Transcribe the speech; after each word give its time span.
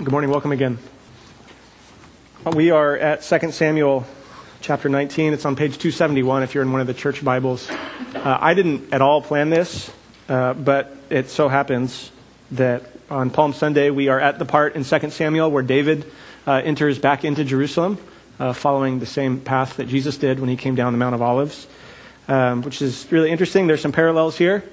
Good 0.00 0.12
morning. 0.12 0.30
Welcome 0.30 0.52
again. 0.52 0.78
We 2.54 2.70
are 2.70 2.96
at 2.96 3.20
2 3.20 3.50
Samuel 3.50 4.06
chapter 4.62 4.88
19. 4.88 5.34
It's 5.34 5.44
on 5.44 5.56
page 5.56 5.76
271 5.76 6.42
if 6.42 6.54
you're 6.54 6.62
in 6.62 6.72
one 6.72 6.80
of 6.80 6.86
the 6.86 6.94
church 6.94 7.22
Bibles. 7.22 7.68
Uh, 7.68 8.38
I 8.40 8.54
didn't 8.54 8.94
at 8.94 9.02
all 9.02 9.20
plan 9.20 9.50
this, 9.50 9.92
uh, 10.26 10.54
but 10.54 10.96
it 11.10 11.28
so 11.28 11.48
happens 11.48 12.10
that 12.52 12.84
on 13.10 13.28
Palm 13.28 13.52
Sunday 13.52 13.90
we 13.90 14.08
are 14.08 14.18
at 14.18 14.38
the 14.38 14.46
part 14.46 14.74
in 14.74 14.84
2 14.84 15.10
Samuel 15.10 15.50
where 15.50 15.62
David 15.62 16.10
uh, 16.46 16.52
enters 16.64 16.98
back 16.98 17.22
into 17.22 17.44
Jerusalem, 17.44 17.98
uh, 18.38 18.54
following 18.54 19.00
the 19.00 19.06
same 19.06 19.38
path 19.38 19.76
that 19.76 19.86
Jesus 19.86 20.16
did 20.16 20.40
when 20.40 20.48
he 20.48 20.56
came 20.56 20.76
down 20.76 20.94
the 20.94 20.98
Mount 20.98 21.14
of 21.14 21.20
Olives, 21.20 21.66
um, 22.26 22.62
which 22.62 22.80
is 22.80 23.06
really 23.12 23.30
interesting. 23.30 23.66
There's 23.66 23.82
some 23.82 23.92
parallels 23.92 24.38
here. 24.38 24.64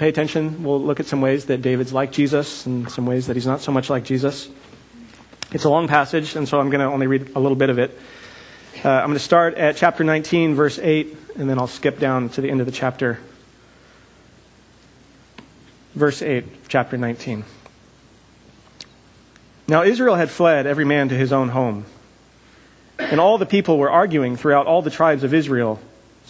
Pay 0.00 0.08
attention. 0.08 0.64
We'll 0.64 0.80
look 0.80 0.98
at 0.98 1.04
some 1.04 1.20
ways 1.20 1.44
that 1.44 1.60
David's 1.60 1.92
like 1.92 2.10
Jesus 2.10 2.64
and 2.64 2.90
some 2.90 3.04
ways 3.04 3.26
that 3.26 3.36
he's 3.36 3.46
not 3.46 3.60
so 3.60 3.70
much 3.70 3.90
like 3.90 4.02
Jesus. 4.02 4.48
It's 5.52 5.64
a 5.64 5.68
long 5.68 5.88
passage, 5.88 6.36
and 6.36 6.48
so 6.48 6.58
I'm 6.58 6.70
going 6.70 6.80
to 6.80 6.86
only 6.86 7.06
read 7.06 7.32
a 7.36 7.38
little 7.38 7.54
bit 7.54 7.68
of 7.68 7.78
it. 7.78 7.90
Uh, 8.82 8.88
I'm 8.88 9.08
going 9.08 9.18
to 9.18 9.22
start 9.22 9.56
at 9.56 9.76
chapter 9.76 10.02
19, 10.02 10.54
verse 10.54 10.78
8, 10.78 11.14
and 11.36 11.50
then 11.50 11.58
I'll 11.58 11.66
skip 11.66 11.98
down 11.98 12.30
to 12.30 12.40
the 12.40 12.48
end 12.48 12.60
of 12.60 12.66
the 12.66 12.72
chapter. 12.72 13.18
Verse 15.94 16.22
8, 16.22 16.46
chapter 16.66 16.96
19. 16.96 17.44
Now 19.68 19.82
Israel 19.82 20.14
had 20.14 20.30
fled, 20.30 20.66
every 20.66 20.86
man 20.86 21.10
to 21.10 21.14
his 21.14 21.30
own 21.30 21.50
home. 21.50 21.84
And 22.98 23.20
all 23.20 23.36
the 23.36 23.44
people 23.44 23.76
were 23.76 23.90
arguing 23.90 24.38
throughout 24.38 24.66
all 24.66 24.80
the 24.80 24.88
tribes 24.88 25.24
of 25.24 25.34
Israel 25.34 25.78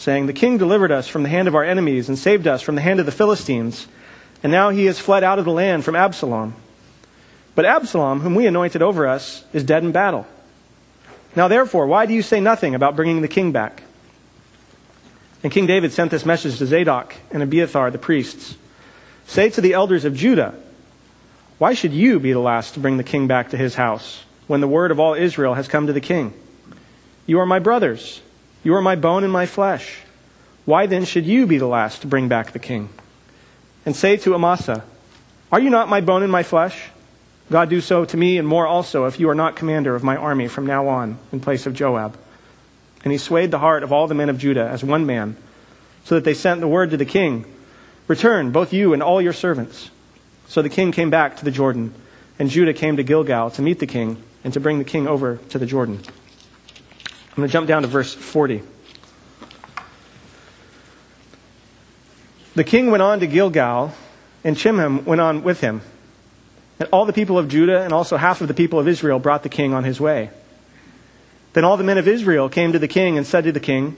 saying, 0.01 0.27
The 0.27 0.33
king 0.33 0.57
delivered 0.57 0.91
us 0.91 1.09
from 1.09 1.25
the 1.25 1.29
hand 1.29 1.47
of 1.47 1.55
our 1.55 1.63
enemies 1.63 2.09
and 2.09 2.19
saved 2.19 2.47
us 2.47 2.63
from 2.63 2.75
the 2.75 2.81
hand 2.81 3.01
of 3.01 3.07
the 3.07 3.13
Philistines, 3.13 3.87
and 4.43 4.51
now 4.51 4.71
he 4.71 4.87
has 4.87 4.99
fled 4.99 5.23
out 5.23 5.39
of 5.39 5.45
the 5.45 5.53
land 5.53 5.85
from 5.85 5.95
Absalom. 5.95 6.55
But 7.55 7.67
Absalom, 7.67 8.21
whom 8.21 8.35
we 8.35 8.47
anointed 8.47 8.81
over 8.81 9.07
us, 9.07 9.45
is 9.53 9.63
dead 9.63 9.85
in 9.85 9.93
battle. 9.93 10.27
Now 11.37 11.49
therefore, 11.49 11.87
why 11.87 12.07
do 12.07 12.15
you 12.15 12.23
say 12.23 12.41
nothing 12.41 12.75
about 12.75 12.97
bringing 12.97 13.21
the 13.21 13.29
king 13.29 13.53
back? 13.53 13.83
And 15.43 15.53
King 15.53 15.67
David 15.67 15.93
sent 15.93 16.11
this 16.11 16.25
message 16.25 16.57
to 16.59 16.67
Zadok 16.67 17.15
and 17.31 17.43
Abiathar, 17.43 17.91
the 17.91 17.99
priests 17.99 18.57
Say 19.27 19.51
to 19.51 19.61
the 19.61 19.75
elders 19.75 20.07
of 20.07 20.17
Judah, 20.17 20.55
Why 21.59 21.75
should 21.75 21.93
you 21.93 22.19
be 22.19 22.33
the 22.33 22.41
last 22.41 22.73
to 22.73 22.81
bring 22.81 22.97
the 22.97 23.05
king 23.05 23.27
back 23.27 23.51
to 23.51 23.59
his 23.59 23.75
house 23.75 24.25
when 24.47 24.63
the 24.63 24.67
word 24.67 24.91
of 24.91 24.99
all 24.99 25.13
Israel 25.13 25.55
has 25.55 25.69
come 25.69 25.87
to 25.89 25.93
the 25.93 26.01
king? 26.01 26.33
You 27.27 27.39
are 27.39 27.47
my 27.47 27.59
brothers. 27.59 28.23
You 28.63 28.75
are 28.75 28.83
my 28.83 28.97
bone 28.97 29.25
and 29.25 29.33
my 29.33 29.47
flesh. 29.47 29.99
Why 30.65 30.87
then 30.87 31.05
should 31.05 31.27
you 31.27 31.47
be 31.47 31.59
the 31.59 31.67
last 31.67 32.03
to 32.03 32.07
bring 32.07 32.29
back 32.29 32.53
the 32.53 32.59
king? 32.59 32.91
And 33.87 33.97
say 33.97 34.17
to 34.19 34.35
Amasa, 34.35 34.85
Are 35.51 35.61
you 35.61 35.71
not 35.71 35.89
my 35.89 36.01
bone 36.01 36.23
and 36.23 36.31
my 36.31 36.43
flesh? 36.43 36.91
God 37.51 37.69
do 37.69 37.81
so 37.81 38.05
to 38.05 38.17
me 38.17 38.39
and 38.39 38.47
more 38.47 38.67
also 38.67 39.07
if 39.07 39.19
you 39.19 39.29
are 39.29 39.35
not 39.35 39.57
commander 39.57 39.95
of 39.95 40.05
my 40.05 40.17
army 40.17 40.47
from 40.47 40.67
now 40.67 40.87
on 40.87 41.19
in 41.33 41.41
place 41.41 41.67
of 41.67 41.75
Joab. 41.75 42.17
And 43.03 43.13
he 43.13 43.19
swayed 43.19 43.51
the 43.51 43.59
heart 43.59 43.83
of 43.83 43.93
all 43.93 44.07
the 44.07 44.15
men 44.15 44.29
of 44.29 44.39
Judah 44.39 44.69
as 44.69 44.85
one 44.85 45.07
man, 45.07 45.37
so 46.05 46.15
that 46.15 46.25
they 46.25 46.35
sent 46.35 46.61
the 46.61 46.69
word 46.69 46.91
to 46.91 46.97
the 46.97 47.05
king 47.05 47.45
Return, 48.11 48.51
both 48.51 48.73
you 48.73 48.93
and 48.93 49.05
all 49.05 49.23
your 49.23 49.33
servants. 49.33 49.89
So 50.49 50.63
the 50.63 50.69
king 50.69 50.91
came 50.91 51.11
back 51.11 51.37
to 51.37 51.45
the 51.45 51.53
Jordan, 51.53 51.95
and 52.41 52.51
Judah 52.51 52.75
came 52.75 52.97
to 52.97 53.05
Gilgal 53.05 53.53
to 53.53 53.63
meet 53.63 53.79
the 53.79 53.87
king 53.87 54.21
and 54.43 54.53
to 54.53 54.59
bring 54.59 54.79
the 54.79 54.85
king 54.85 55.07
over 55.07 55.37
to 55.51 55.61
the 55.61 55.67
Jordan. 55.67 56.01
I'm 57.31 57.37
going 57.37 57.49
to 57.49 57.53
jump 57.53 57.69
down 57.69 57.83
to 57.83 57.89
verse 57.89 58.13
40. 58.13 58.63
The 62.57 62.65
king 62.65 62.91
went 62.91 63.03
on 63.03 63.21
to 63.21 63.29
Gilgal, 63.29 63.93
and 64.43 64.57
Chimham 64.57 65.05
went 65.05 65.21
on 65.21 65.45
with 65.45 65.61
him. 65.61 65.81
And 66.81 66.89
all 66.93 67.05
the 67.05 67.13
people 67.13 67.39
of 67.39 67.49
Judah 67.49 67.83
and 67.83 67.93
also 67.93 68.17
half 68.17 68.41
of 68.41 68.49
the 68.49 68.55
people 68.55 68.81
of 68.81 68.89
Israel 68.89 69.21
brought 69.21 69.45
the 69.45 69.49
king 69.49 69.73
on 69.73 69.85
his 69.85 70.01
way. 70.01 70.31
Then 71.53 71.65
all 71.65 71.77
the 71.77 71.85
men 71.85 71.99
of 71.99 72.09
Israel 72.09 72.49
came 72.49 72.73
to 72.73 72.79
the 72.81 72.89
king 72.89 73.17
and 73.17 73.27
said 73.27 73.45
to 73.45 73.53
the 73.53 73.61
king, 73.61 73.97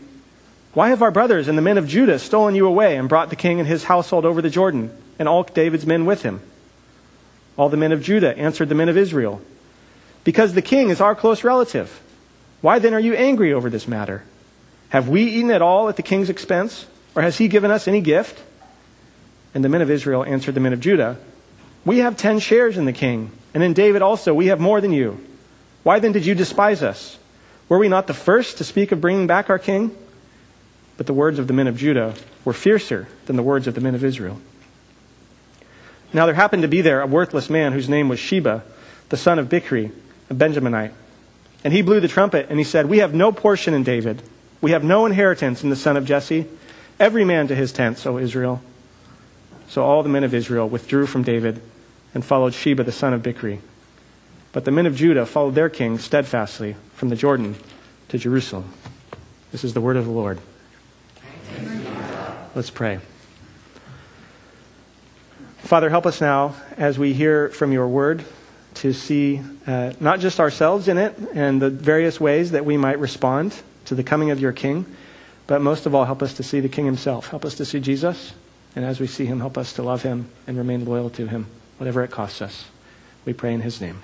Why 0.75 0.91
have 0.91 1.01
our 1.01 1.11
brothers 1.11 1.49
and 1.49 1.57
the 1.57 1.63
men 1.63 1.79
of 1.79 1.89
Judah 1.89 2.19
stolen 2.19 2.55
you 2.55 2.67
away 2.67 2.97
and 2.97 3.09
brought 3.09 3.31
the 3.31 3.37
king 3.37 3.61
and 3.61 3.69
his 3.69 3.85
household 3.85 4.27
over 4.27 4.43
the 4.43 4.51
Jordan, 4.51 4.95
and 5.19 5.27
all 5.27 5.43
David's 5.43 5.87
men 5.87 6.05
with 6.05 6.23
him? 6.23 6.43
All 7.57 7.71
the 7.71 7.77
men 7.79 7.93
of 7.93 8.03
Judah 8.03 8.37
answered 8.37 8.69
the 8.69 8.75
men 8.75 8.91
of 8.91 8.99
Israel, 8.99 9.41
Because 10.25 10.53
the 10.53 10.63
king 10.63 10.91
is 10.91 11.01
our 11.01 11.15
close 11.15 11.45
relative 11.45 12.01
why 12.63 12.79
then 12.79 12.95
are 12.95 13.01
you 13.01 13.15
angry 13.15 13.53
over 13.53 13.69
this 13.69 13.87
matter? 13.87 14.23
Have 14.89 15.09
we 15.09 15.25
eaten 15.25 15.51
at 15.51 15.63
all 15.63 15.89
at 15.89 15.97
the 15.97 16.03
king's 16.03 16.31
expense? 16.31 16.87
Or 17.15 17.23
has 17.23 17.37
he 17.37 17.49
given 17.49 17.71
us 17.71 17.87
any 17.87 18.01
gift? 18.01 18.41
And 19.55 19.63
the 19.63 19.69
men 19.69 19.83
of 19.83 19.91
Israel 19.91 20.25
answered 20.25 20.55
the 20.55 20.61
men 20.61 20.73
of 20.73 20.81
Judah, 20.81 21.19
We 21.85 21.99
have 21.99 22.17
ten 22.17 22.39
shares 22.39 22.79
in 22.79 22.87
the 22.87 22.93
king, 22.93 23.31
and 23.53 23.63
in 23.63 23.75
David 23.75 24.01
also 24.01 24.33
we 24.33 24.47
have 24.47 24.61
more 24.61 24.81
than 24.81 24.93
you. 24.93 25.23
Why 25.83 25.99
then 25.99 26.13
did 26.13 26.25
you 26.25 26.35
despise 26.35 26.83
us? 26.83 27.19
Were 27.69 27.79
we 27.79 27.89
not 27.89 28.07
the 28.07 28.15
first 28.15 28.59
to 28.59 28.65
speak 28.65 28.93
of 28.93 29.01
bringing 29.01 29.27
back 29.27 29.51
our 29.51 29.59
king? 29.59 29.97
But 30.97 31.07
the 31.07 31.15
words 31.15 31.39
of 31.39 31.49
the 31.49 31.53
men 31.53 31.67
of 31.67 31.77
Judah 31.77 32.15
were 32.45 32.53
fiercer 32.53 33.09
than 33.27 33.37
the 33.37 33.43
words 33.43 33.67
of 33.67 33.75
the 33.75 33.81
men 33.81 33.95
of 33.95 34.05
Israel. 34.05 34.41
Now 36.13 36.27
there 36.27 36.35
happened 36.35 36.63
to 36.63 36.69
be 36.69 36.83
there 36.83 37.01
a 37.01 37.07
worthless 37.07 37.49
man 37.49 37.73
whose 37.73 37.89
name 37.89 38.09
was 38.09 38.21
Sheba, 38.21 38.63
the 39.09 39.17
son 39.17 39.39
of 39.39 39.49
Bichri, 39.49 39.91
a 40.31 40.35
Benjaminite. 40.35 40.93
And 41.65 41.73
he 41.73 41.83
blew 41.83 42.01
the 42.01 42.09
trumpet 42.09 42.47
and 42.51 42.59
he 42.59 42.65
said, 42.65 42.87
We 42.87 42.99
have 42.99 43.15
no 43.15 43.33
portion 43.33 43.75
in 43.75 43.83
David. 43.83 44.23
We 44.61 44.73
have 44.73 44.85
no 44.85 45.07
inheritance 45.07 45.63
in 45.63 45.71
the 45.71 45.77
son 45.77 45.97
of 45.97 46.05
Jesse. 46.05 46.47
Every 46.99 47.25
man 47.25 47.49
to 47.49 47.55
his 47.55 47.73
tents, 47.73 48.07
O 48.07 48.19
Israel. 48.19 48.63
So 49.69 49.83
all 49.83 50.03
the 50.03 50.09
men 50.09 50.25
of 50.25 50.35
Israel 50.35 50.69
withdrew 50.69 51.07
from 51.07 51.23
David 51.23 51.61
and 52.15 52.25
followed 52.25 52.55
Sheba 52.55 52.85
the 52.85 52.93
son 52.93 53.13
of 53.13 53.23
Bichri. 53.23 53.61
But 54.53 54.65
the 54.65 54.71
men 54.71 54.87
of 54.87 54.95
Judah 54.95 55.25
followed 55.25 55.55
their 55.55 55.71
king 55.71 55.99
steadfastly 55.99 56.77
from 56.95 57.09
the 57.09 57.17
Jordan 57.17 57.57
to 58.09 58.19
Jerusalem. 58.19 58.73
This 59.51 59.65
is 59.65 59.73
the 59.73 59.81
word 59.81 59.97
of 59.97 60.05
the 60.05 60.11
Lord. 60.11 60.39
Let's 62.55 62.71
pray. 62.71 63.01
Father, 65.59 65.89
help 65.89 66.05
us 66.05 66.21
now 66.21 66.55
as 66.77 66.99
we 66.99 67.15
hear 67.15 67.49
from 67.49 67.73
your 67.73 67.89
word 67.89 68.25
to 68.75 68.93
see 68.93 69.41
uh, 69.67 69.93
not 70.01 70.21
just 70.21 70.41
ourselves 70.41 70.89
in 70.89 70.99
it 70.99 71.17
and 71.35 71.61
the 71.61 71.71
various 71.71 72.21
ways 72.21 72.53
that 72.53 72.65
we 72.65 72.77
might 72.77 72.99
respond 72.99 73.55
to 73.85 73.95
the 73.95 74.03
coming 74.03 74.31
of 74.31 74.41
your 74.41 74.53
King, 74.53 74.87
but 75.47 75.61
most 75.61 75.87
of 75.87 75.95
all, 75.95 76.05
help 76.05 76.23
us 76.23 76.35
to 76.35 76.43
see 76.43 76.61
the 76.61 76.69
King 76.69 76.87
himself. 76.87 77.29
Help 77.29 77.45
us 77.45 77.55
to 77.57 77.65
see 77.65 77.81
Jesus, 77.81 78.33
and 78.75 78.85
as 78.85 79.01
we 79.01 79.07
see 79.07 79.27
him, 79.27 79.41
help 79.41 79.59
us 79.59 79.73
to 79.75 79.83
love 79.83 80.03
him 80.03 80.29
and 80.47 80.57
remain 80.57 80.85
loyal 80.85 81.11
to 81.11 81.27
him, 81.27 81.47
whatever 81.79 82.03
it 82.03 82.11
costs 82.11 82.41
us. 82.41 82.67
We 83.25 83.33
pray 83.33 83.53
in 83.53 83.61
his 83.61 83.81
name. 83.81 84.03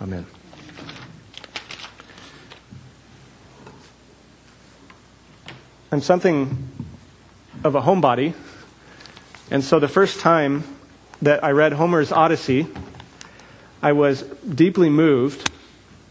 Amen. 0.00 0.26
I'm 5.90 6.00
something 6.00 6.68
of 7.64 7.74
a 7.74 7.82
homebody, 7.82 8.34
and 9.50 9.62
so 9.62 9.78
the 9.78 9.88
first 9.88 10.20
time 10.20 10.64
that 11.20 11.44
I 11.44 11.50
read 11.50 11.74
Homer's 11.74 12.10
Odyssey, 12.10 12.66
I 13.82 13.92
was 13.92 14.22
deeply 14.22 14.88
moved 14.88 15.50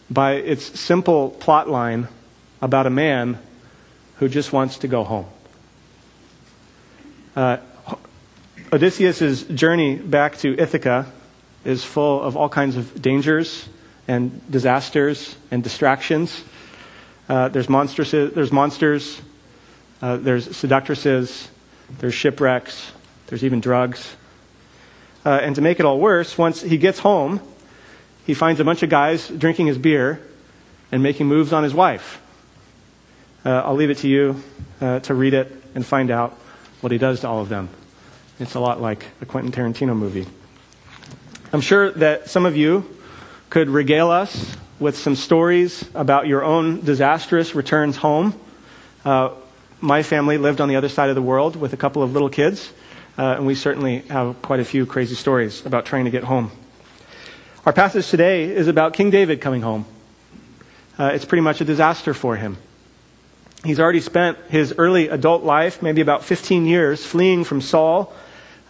by 0.09 0.33
its 0.33 0.77
simple 0.77 1.29
plot 1.29 1.69
line 1.69 2.09
about 2.61 2.85
a 2.85 2.89
man 2.89 3.39
who 4.17 4.27
just 4.27 4.51
wants 4.51 4.79
to 4.79 4.89
go 4.89 5.05
home. 5.05 5.25
Uh, 7.33 7.57
Odysseus' 8.73 9.43
journey 9.43 9.95
back 9.95 10.37
to 10.39 10.53
Ithaca 10.59 11.05
is 11.63 11.83
full 11.85 12.21
of 12.21 12.35
all 12.35 12.49
kinds 12.49 12.75
of 12.75 13.01
dangers 13.01 13.69
and 14.05 14.51
disasters 14.51 15.33
and 15.49 15.63
distractions. 15.63 16.43
Uh, 17.29 17.47
there's, 17.47 17.69
monsters, 17.69 18.11
there's 18.11 18.51
monsters, 18.51 19.21
uh, 20.01 20.17
there's 20.17 20.57
seductresses, 20.57 21.49
there's 21.99 22.13
shipwrecks, 22.13 22.91
there's 23.27 23.45
even 23.45 23.61
drugs. 23.61 24.13
Uh, 25.25 25.39
and 25.41 25.55
to 25.55 25.61
make 25.61 25.79
it 25.79 25.85
all 25.85 25.99
worse, 25.99 26.37
once 26.37 26.61
he 26.61 26.77
gets 26.77 26.99
home, 26.99 27.39
he 28.25 28.33
finds 28.33 28.59
a 28.59 28.63
bunch 28.63 28.83
of 28.83 28.89
guys 28.89 29.27
drinking 29.27 29.67
his 29.67 29.77
beer 29.77 30.21
and 30.91 31.01
making 31.01 31.27
moves 31.27 31.53
on 31.53 31.63
his 31.63 31.73
wife. 31.73 32.21
Uh, 33.45 33.61
I'll 33.65 33.75
leave 33.75 33.89
it 33.89 33.97
to 33.99 34.07
you 34.07 34.41
uh, 34.79 34.99
to 35.01 35.13
read 35.13 35.33
it 35.33 35.51
and 35.73 35.85
find 35.85 36.11
out 36.11 36.31
what 36.81 36.91
he 36.91 36.97
does 36.97 37.21
to 37.21 37.27
all 37.27 37.41
of 37.41 37.49
them. 37.49 37.69
It's 38.39 38.55
a 38.55 38.59
lot 38.59 38.81
like 38.81 39.05
a 39.21 39.25
Quentin 39.25 39.51
Tarantino 39.51 39.95
movie. 39.95 40.27
I'm 41.53 41.61
sure 41.61 41.91
that 41.91 42.29
some 42.29 42.45
of 42.45 42.55
you 42.55 42.87
could 43.49 43.69
regale 43.69 44.09
us 44.09 44.55
with 44.79 44.97
some 44.97 45.15
stories 45.15 45.87
about 45.93 46.27
your 46.27 46.43
own 46.43 46.81
disastrous 46.81 47.53
returns 47.55 47.97
home. 47.97 48.33
Uh, 49.03 49.31
my 49.79 50.03
family 50.03 50.37
lived 50.37 50.61
on 50.61 50.69
the 50.69 50.75
other 50.75 50.89
side 50.89 51.09
of 51.09 51.15
the 51.15 51.21
world 51.21 51.55
with 51.55 51.73
a 51.73 51.77
couple 51.77 52.03
of 52.03 52.13
little 52.13 52.29
kids, 52.29 52.71
uh, 53.17 53.35
and 53.37 53.45
we 53.45 53.55
certainly 53.55 53.99
have 54.09 54.41
quite 54.41 54.59
a 54.59 54.65
few 54.65 54.85
crazy 54.85 55.15
stories 55.15 55.65
about 55.65 55.85
trying 55.85 56.05
to 56.05 56.11
get 56.11 56.23
home. 56.23 56.51
Our 57.63 57.73
passage 57.73 58.09
today 58.09 58.45
is 58.45 58.67
about 58.67 58.93
King 58.93 59.11
David 59.11 59.39
coming 59.39 59.61
home. 59.61 59.85
Uh, 60.97 61.11
it's 61.13 61.25
pretty 61.25 61.43
much 61.43 61.61
a 61.61 61.63
disaster 61.63 62.11
for 62.15 62.35
him. 62.35 62.57
He's 63.63 63.79
already 63.79 63.99
spent 63.99 64.39
his 64.49 64.73
early 64.79 65.09
adult 65.09 65.43
life, 65.43 65.83
maybe 65.83 66.01
about 66.01 66.23
15 66.23 66.65
years, 66.65 67.05
fleeing 67.05 67.43
from 67.43 67.61
Saul. 67.61 68.11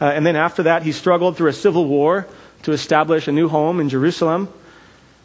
Uh, 0.01 0.07
and 0.07 0.25
then 0.25 0.35
after 0.35 0.63
that, 0.63 0.83
he 0.83 0.91
struggled 0.91 1.37
through 1.37 1.47
a 1.47 1.53
civil 1.53 1.85
war 1.85 2.27
to 2.63 2.73
establish 2.73 3.29
a 3.29 3.31
new 3.31 3.47
home 3.47 3.79
in 3.79 3.87
Jerusalem. 3.87 4.49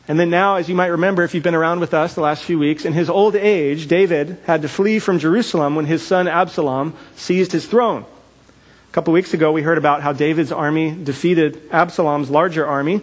And 0.07 0.21
then 0.21 0.31
now, 0.31 0.55
as 0.55 0.69
you 0.69 0.77
might 0.77 0.87
remember, 0.87 1.25
if 1.25 1.35
you've 1.35 1.43
been 1.43 1.57
around 1.57 1.81
with 1.81 1.93
us 1.93 2.15
the 2.15 2.21
last 2.21 2.45
few 2.45 2.61
weeks, 2.61 2.85
in 2.85 2.93
his 2.93 3.11
old 3.11 3.35
age, 3.35 3.89
David 3.89 4.39
had 4.47 4.63
to 4.63 4.69
flee 4.69 5.01
from 5.01 5.19
Jerusalem 5.19 5.75
when 5.75 5.87
his 5.87 6.07
son 6.07 6.29
Absalom 6.29 6.95
seized 7.17 7.51
his 7.51 7.67
throne. 7.67 8.05
A 8.05 8.93
couple 8.93 9.13
weeks 9.13 9.35
ago, 9.35 9.51
we 9.51 9.63
heard 9.63 9.77
about 9.77 10.03
how 10.03 10.13
David's 10.13 10.53
army 10.53 10.97
defeated 11.03 11.61
Absalom's 11.73 12.31
larger 12.31 12.65
army. 12.65 13.03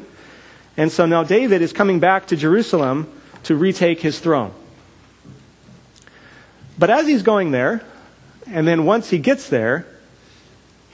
And 0.76 0.92
so 0.92 1.06
now 1.06 1.24
David 1.24 1.62
is 1.62 1.74
coming 1.74 2.00
back 2.00 2.28
to 2.28 2.36
Jerusalem 2.36 3.12
to 3.44 3.56
retake 3.56 4.00
his 4.00 4.20
throne. 4.20 4.54
But 6.78 6.90
as 6.90 7.08
he's 7.08 7.22
going 7.22 7.52
there, 7.52 7.82
and 8.48 8.68
then 8.68 8.86
once 8.86 9.10
he 9.10 9.20
gets 9.20 9.50
there, 9.50 9.86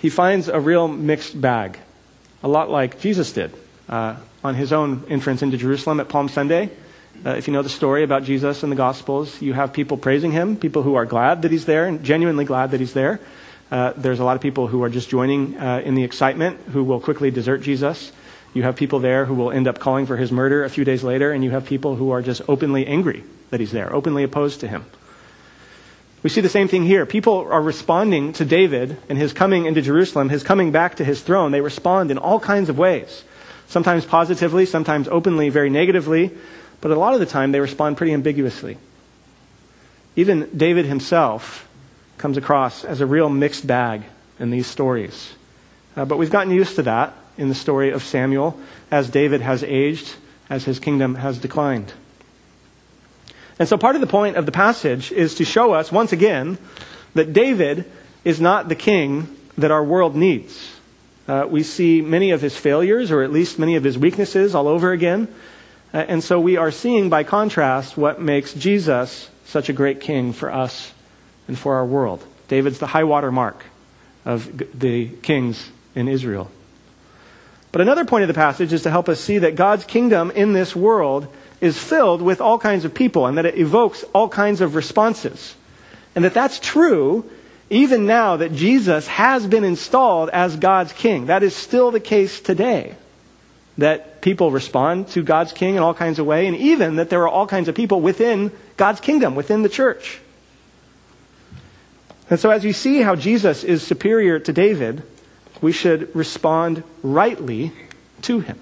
he 0.02 0.10
finds 0.10 0.48
a 0.48 0.60
real 0.60 0.88
mixed 0.88 1.40
bag, 1.40 1.78
a 2.44 2.48
lot 2.48 2.70
like 2.70 3.00
Jesus 3.00 3.32
did 3.32 3.54
uh, 3.88 4.16
on 4.44 4.56
his 4.56 4.72
own 4.74 5.06
entrance 5.10 5.42
into 5.42 5.58
Jerusalem 5.58 6.00
at 6.00 6.10
Palm 6.10 6.30
Sunday. 6.30 6.70
Uh, 7.26 7.32
if 7.32 7.48
you 7.48 7.54
know 7.54 7.62
the 7.62 7.70
story 7.70 8.04
about 8.04 8.24
Jesus 8.24 8.64
in 8.64 8.70
the 8.70 8.76
Gospels, 8.76 9.42
you 9.42 9.54
have 9.54 9.74
people 9.74 9.98
praising 9.98 10.32
him, 10.32 10.56
people 10.56 10.84
who 10.84 10.96
are 10.96 11.06
glad 11.06 11.42
that 11.42 11.52
he's 11.52 11.66
there 11.66 11.86
and 11.86 12.04
genuinely 12.04 12.46
glad 12.46 12.72
that 12.72 12.80
he's 12.80 12.94
there. 12.94 13.20
Uh, 13.72 13.94
there's 13.98 14.20
a 14.20 14.24
lot 14.24 14.36
of 14.36 14.42
people 14.42 14.68
who 14.68 14.84
are 14.84 14.90
just 14.90 15.10
joining 15.10 15.58
uh, 15.58 15.82
in 15.84 15.96
the 15.96 16.04
excitement 16.04 16.60
who 16.72 16.84
will 16.84 17.00
quickly 17.00 17.30
desert 17.30 17.62
Jesus. 17.62 18.12
You 18.54 18.64
have 18.64 18.76
people 18.76 19.00
there 19.00 19.26
who 19.26 19.36
will 19.36 19.52
end 19.52 19.68
up 19.68 19.80
calling 19.80 20.06
for 20.06 20.18
his 20.18 20.32
murder 20.32 20.64
a 20.64 20.70
few 20.70 20.84
days 20.84 21.04
later, 21.04 21.32
and 21.32 21.44
you 21.44 21.52
have 21.52 21.66
people 21.66 21.96
who 21.96 22.12
are 22.12 22.22
just 22.22 22.42
openly 22.48 22.88
angry 22.88 23.24
that 23.52 23.60
he's 23.60 23.72
there, 23.72 23.94
openly 23.94 24.24
opposed 24.24 24.60
to 24.62 24.68
him. 24.68 24.86
We 26.22 26.30
see 26.30 26.42
the 26.42 26.50
same 26.50 26.68
thing 26.68 26.84
here. 26.84 27.06
People 27.06 27.48
are 27.50 27.62
responding 27.62 28.34
to 28.34 28.46
David 28.46 28.98
and 29.08 29.18
his 29.18 29.32
coming 29.32 29.66
into 29.66 29.82
Jerusalem, 29.82 30.30
his 30.30 30.44
coming 30.44 30.72
back 30.72 30.96
to 30.96 31.06
his 31.06 31.22
throne. 31.22 31.52
They 31.52 31.62
respond 31.62 32.12
in 32.12 32.18
all 32.18 32.40
kinds 32.40 32.70
of 32.70 32.78
ways. 32.78 33.24
Sometimes 33.68 34.06
positively, 34.06 34.66
sometimes 34.66 35.08
openly, 35.08 35.50
very 35.50 35.70
negatively, 35.70 36.32
but 36.82 36.92
a 36.92 36.96
lot 36.96 37.14
of 37.14 37.20
the 37.20 37.26
time 37.26 37.52
they 37.52 37.60
respond 37.60 37.98
pretty 37.98 38.14
ambiguously. 38.14 38.78
Even 40.16 40.50
David 40.56 40.86
himself 40.86 41.70
comes 42.18 42.36
across 42.36 42.84
as 42.84 43.00
a 43.00 43.06
real 43.06 43.30
mixed 43.30 43.66
bag 43.66 44.04
in 44.40 44.50
these 44.50 44.68
stories. 44.68 45.34
Uh, 45.96 46.04
but 46.04 46.18
we've 46.18 46.32
gotten 46.32 46.52
used 46.52 46.76
to 46.76 46.84
that 46.84 47.14
in 47.40 47.50
the 47.50 47.56
story 47.56 47.90
of 47.90 48.04
Samuel 48.04 48.60
as 48.92 49.10
David 49.10 49.42
has 49.42 49.64
aged, 49.64 50.16
as 50.50 50.66
his 50.66 50.80
kingdom 50.80 51.16
has 51.16 51.40
declined. 51.40 51.94
And 53.58 53.68
so 53.68 53.78
part 53.78 53.96
of 53.96 54.02
the 54.02 54.08
point 54.08 54.38
of 54.38 54.46
the 54.46 54.52
passage 54.52 55.12
is 55.12 55.36
to 55.36 55.46
show 55.46 55.74
us, 55.74 55.92
once 55.92 56.12
again, 56.12 56.58
that 57.14 57.34
David 57.34 57.86
is 58.24 58.40
not 58.40 58.70
the 58.70 58.76
king 58.76 59.36
that 59.58 59.72
our 59.72 59.84
world 59.84 60.16
needs. 60.16 60.76
Uh, 61.28 61.46
we 61.50 61.64
see 61.64 62.02
many 62.02 62.32
of 62.32 62.42
his 62.42 62.56
failures, 62.56 63.12
or 63.12 63.22
at 63.22 63.32
least 63.32 63.60
many 63.60 63.76
of 63.76 63.84
his 63.84 63.98
weaknesses, 63.98 64.56
all 64.56 64.68
over 64.68 64.92
again. 64.92 65.28
Uh, 65.94 65.98
and 65.98 66.24
so 66.24 66.40
we 66.40 66.58
are 66.58 66.72
seeing, 66.72 67.10
by 67.10 67.24
contrast, 67.24 67.98
what 67.98 68.22
makes 68.22 68.54
Jesus 68.54 69.30
such 69.46 69.70
a 69.70 69.74
great 69.74 70.00
king 70.00 70.34
for 70.34 70.52
us 70.52 70.94
and 71.48 71.58
for 71.58 71.76
our 71.76 71.86
world. 71.86 72.24
David's 72.48 72.80
the 72.80 72.88
high 72.88 73.04
water 73.04 73.32
mark 73.32 73.64
of 74.26 74.58
the 74.80 75.10
kings 75.22 75.70
in 75.96 76.08
Israel. 76.08 76.50
But 77.72 77.82
another 77.82 78.06
point 78.06 78.24
of 78.24 78.28
the 78.28 78.34
passage 78.34 78.74
is 78.74 78.84
to 78.84 78.90
help 78.90 79.10
us 79.10 79.20
see 79.20 79.40
that 79.40 79.56
God's 79.56 79.86
kingdom 79.86 80.32
in 80.32 80.54
this 80.54 80.76
world 80.76 81.28
is 81.62 81.78
filled 81.78 82.22
with 82.22 82.42
all 82.42 82.58
kinds 82.58 82.86
of 82.86 82.94
people 82.94 83.28
and 83.28 83.38
that 83.38 83.46
it 83.46 83.58
evokes 83.58 84.04
all 84.14 84.30
kinds 84.30 84.62
of 84.62 84.76
responses. 84.76 85.56
And 86.16 86.26
that 86.26 86.34
that's 86.34 86.60
true 86.60 87.30
even 87.70 88.06
now 88.06 88.38
that 88.38 88.54
Jesus 88.54 89.08
has 89.08 89.46
been 89.46 89.64
installed 89.64 90.30
as 90.30 90.56
God's 90.56 90.94
king. 90.94 91.28
That 91.28 91.44
is 91.44 91.56
still 91.56 91.92
the 91.92 92.00
case 92.00 92.42
today. 92.42 92.96
That 93.78 94.22
people 94.22 94.52
respond 94.52 95.10
to 95.10 95.22
God's 95.22 95.54
king 95.54 95.76
in 95.76 95.84
all 95.84 95.94
kinds 95.94 96.20
of 96.20 96.26
ways, 96.26 96.48
and 96.48 96.58
even 96.58 96.96
that 96.96 97.10
there 97.10 97.22
are 97.22 97.30
all 97.30 97.48
kinds 97.48 97.68
of 97.68 97.76
people 97.76 98.02
within 98.02 98.52
God's 98.76 99.00
kingdom, 99.00 99.36
within 99.36 99.62
the 99.62 99.70
church. 99.70 100.20
And 102.30 102.40
so, 102.40 102.50
as 102.50 102.64
we 102.64 102.74
see 102.74 103.02
how 103.02 103.16
Jesus 103.16 103.64
is 103.64 103.82
superior 103.82 104.40
to 104.40 104.52
David, 104.52 105.04
we 105.62 105.72
should 105.72 106.16
respond 106.16 106.84
rightly 107.04 107.72
to 108.22 108.40
him 108.40 108.60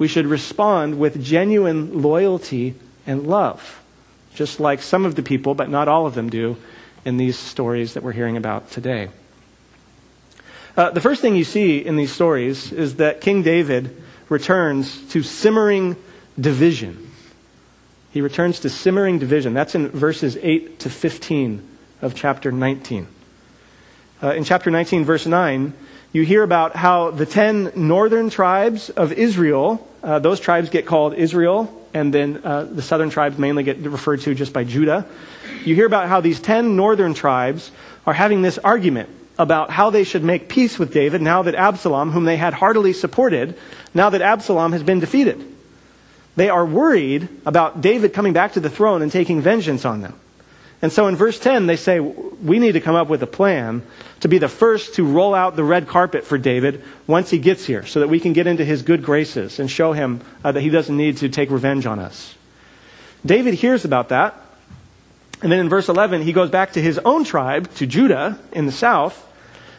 we 0.00 0.08
should 0.08 0.26
respond 0.26 0.98
with 0.98 1.22
genuine 1.22 2.00
loyalty 2.00 2.74
and 3.06 3.26
love, 3.26 3.82
just 4.34 4.58
like 4.58 4.80
some 4.80 5.04
of 5.04 5.14
the 5.14 5.22
people, 5.22 5.54
but 5.54 5.68
not 5.68 5.88
all 5.88 6.06
of 6.06 6.14
them, 6.14 6.30
do 6.30 6.56
in 7.04 7.18
these 7.18 7.38
stories 7.38 7.92
that 7.92 8.02
we're 8.02 8.12
hearing 8.12 8.38
about 8.38 8.70
today. 8.70 9.10
Uh, 10.74 10.88
the 10.88 11.02
first 11.02 11.20
thing 11.20 11.36
you 11.36 11.44
see 11.44 11.84
in 11.84 11.96
these 11.96 12.10
stories 12.10 12.72
is 12.72 12.96
that 12.96 13.20
King 13.20 13.42
David 13.42 13.94
returns 14.30 15.06
to 15.10 15.22
simmering 15.22 15.96
division. 16.40 17.10
He 18.10 18.22
returns 18.22 18.60
to 18.60 18.70
simmering 18.70 19.18
division. 19.18 19.52
That's 19.52 19.74
in 19.74 19.90
verses 19.90 20.38
8 20.40 20.78
to 20.78 20.88
15 20.88 21.68
of 22.00 22.14
chapter 22.14 22.50
19. 22.50 23.06
Uh, 24.22 24.32
in 24.32 24.44
chapter 24.44 24.70
19, 24.70 25.04
verse 25.04 25.26
9, 25.26 25.74
you 26.12 26.22
hear 26.22 26.42
about 26.42 26.74
how 26.74 27.10
the 27.10 27.26
ten 27.26 27.72
northern 27.74 28.30
tribes 28.30 28.90
of 28.90 29.12
Israel, 29.12 29.86
uh, 30.02 30.18
those 30.18 30.40
tribes 30.40 30.70
get 30.70 30.86
called 30.86 31.14
Israel, 31.14 31.72
and 31.94 32.12
then 32.12 32.40
uh, 32.42 32.64
the 32.64 32.82
southern 32.82 33.10
tribes 33.10 33.38
mainly 33.38 33.62
get 33.62 33.78
referred 33.78 34.20
to 34.22 34.34
just 34.34 34.52
by 34.52 34.64
Judah. 34.64 35.06
You 35.64 35.74
hear 35.74 35.86
about 35.86 36.08
how 36.08 36.20
these 36.20 36.40
ten 36.40 36.76
northern 36.76 37.14
tribes 37.14 37.70
are 38.06 38.14
having 38.14 38.42
this 38.42 38.58
argument 38.58 39.08
about 39.38 39.70
how 39.70 39.90
they 39.90 40.04
should 40.04 40.24
make 40.24 40.48
peace 40.48 40.78
with 40.78 40.92
David 40.92 41.22
now 41.22 41.42
that 41.42 41.54
Absalom, 41.54 42.10
whom 42.10 42.24
they 42.24 42.36
had 42.36 42.54
heartily 42.54 42.92
supported, 42.92 43.56
now 43.94 44.10
that 44.10 44.20
Absalom 44.20 44.72
has 44.72 44.82
been 44.82 45.00
defeated. 45.00 45.42
They 46.36 46.48
are 46.48 46.64
worried 46.64 47.28
about 47.46 47.80
David 47.80 48.12
coming 48.12 48.32
back 48.32 48.52
to 48.52 48.60
the 48.60 48.70
throne 48.70 49.02
and 49.02 49.10
taking 49.10 49.40
vengeance 49.40 49.84
on 49.84 50.00
them. 50.00 50.18
And 50.82 50.90
so 50.90 51.08
in 51.08 51.16
verse 51.16 51.38
10, 51.38 51.66
they 51.66 51.76
say, 51.76 52.00
we 52.00 52.58
need 52.58 52.72
to 52.72 52.80
come 52.80 52.94
up 52.94 53.08
with 53.08 53.22
a 53.22 53.26
plan 53.26 53.82
to 54.20 54.28
be 54.28 54.38
the 54.38 54.48
first 54.48 54.94
to 54.94 55.04
roll 55.04 55.34
out 55.34 55.56
the 55.56 55.64
red 55.64 55.86
carpet 55.86 56.24
for 56.24 56.38
David 56.38 56.82
once 57.06 57.30
he 57.30 57.38
gets 57.38 57.66
here 57.66 57.84
so 57.84 58.00
that 58.00 58.08
we 58.08 58.18
can 58.18 58.32
get 58.32 58.46
into 58.46 58.64
his 58.64 58.82
good 58.82 59.02
graces 59.02 59.58
and 59.58 59.70
show 59.70 59.92
him 59.92 60.22
uh, 60.42 60.52
that 60.52 60.60
he 60.60 60.70
doesn't 60.70 60.96
need 60.96 61.18
to 61.18 61.28
take 61.28 61.50
revenge 61.50 61.84
on 61.84 61.98
us. 61.98 62.34
David 63.24 63.54
hears 63.54 63.84
about 63.84 64.08
that. 64.08 64.34
And 65.42 65.50
then 65.50 65.58
in 65.58 65.68
verse 65.68 65.88
11, 65.88 66.22
he 66.22 66.32
goes 66.32 66.50
back 66.50 66.72
to 66.72 66.82
his 66.82 66.98
own 66.98 67.24
tribe, 67.24 67.72
to 67.76 67.86
Judah 67.86 68.38
in 68.52 68.66
the 68.66 68.72
south, 68.72 69.26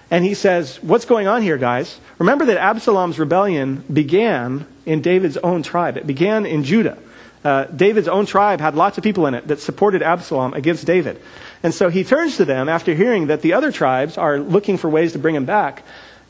and 0.09 0.25
he 0.25 0.33
says, 0.33 0.81
What's 0.81 1.05
going 1.05 1.27
on 1.27 1.41
here, 1.41 1.57
guys? 1.57 1.99
Remember 2.17 2.45
that 2.45 2.57
Absalom's 2.57 3.19
rebellion 3.19 3.83
began 3.91 4.65
in 4.85 5.01
David's 5.01 5.37
own 5.37 5.63
tribe, 5.63 5.97
it 5.97 6.07
began 6.07 6.45
in 6.45 6.63
Judah. 6.63 6.97
Uh, 7.43 7.65
David's 7.65 8.07
own 8.07 8.25
tribe 8.25 8.61
had 8.61 8.75
lots 8.75 8.97
of 8.97 9.03
people 9.03 9.25
in 9.25 9.33
it 9.33 9.47
that 9.47 9.59
supported 9.59 10.03
Absalom 10.03 10.53
against 10.53 10.85
David. 10.85 11.19
And 11.63 11.73
so 11.73 11.89
he 11.89 12.03
turns 12.03 12.37
to 12.37 12.45
them 12.45 12.69
after 12.69 12.93
hearing 12.93 13.27
that 13.27 13.41
the 13.41 13.53
other 13.53 13.71
tribes 13.71 14.17
are 14.17 14.39
looking 14.39 14.77
for 14.77 14.89
ways 14.89 15.13
to 15.13 15.19
bring 15.19 15.35
him 15.35 15.45
back. 15.45 15.83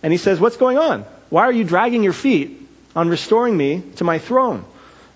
And 0.04 0.14
he 0.14 0.18
says, 0.18 0.40
What's 0.40 0.58
going 0.58 0.78
on? 0.78 1.06
Why 1.30 1.44
are 1.44 1.52
you 1.52 1.64
dragging 1.64 2.04
your 2.04 2.14
feet 2.14 2.68
on 2.96 3.10
restoring 3.10 3.56
me 3.56 3.84
to 3.98 4.04
my 4.04 4.20
throne? 4.20 4.66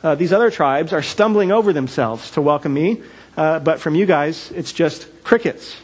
Uh, 0.04 0.16
these 0.16 0.32
other 0.32 0.52
tribes 0.52 0.94
are 0.94 1.02
stumbling 1.02 1.52
over 1.52 1.74
themselves 1.74 2.32
to 2.32 2.42
welcome 2.42 2.74
me, 2.74 3.02
uh, 3.38 3.60
but 3.60 3.80
from 3.80 3.96
you 3.96 4.06
guys, 4.06 4.52
it's 4.52 4.72
just 4.72 5.08
crickets. 5.24 5.76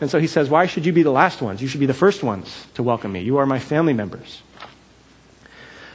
And 0.00 0.10
so 0.10 0.18
he 0.18 0.26
says, 0.26 0.50
Why 0.50 0.66
should 0.66 0.84
you 0.84 0.92
be 0.92 1.04
the 1.04 1.12
last 1.12 1.40
ones? 1.40 1.62
You 1.62 1.68
should 1.68 1.80
be 1.80 1.86
the 1.86 1.94
first 1.94 2.22
ones 2.22 2.66
to 2.74 2.82
welcome 2.82 3.12
me. 3.12 3.20
You 3.20 3.38
are 3.38 3.46
my 3.46 3.60
family 3.60 3.92
members. 3.92 4.42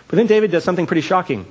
But 0.08 0.16
then 0.16 0.28
David 0.28 0.52
does 0.52 0.64
something 0.64 0.88
pretty 0.88 1.02
shocking. 1.02 1.46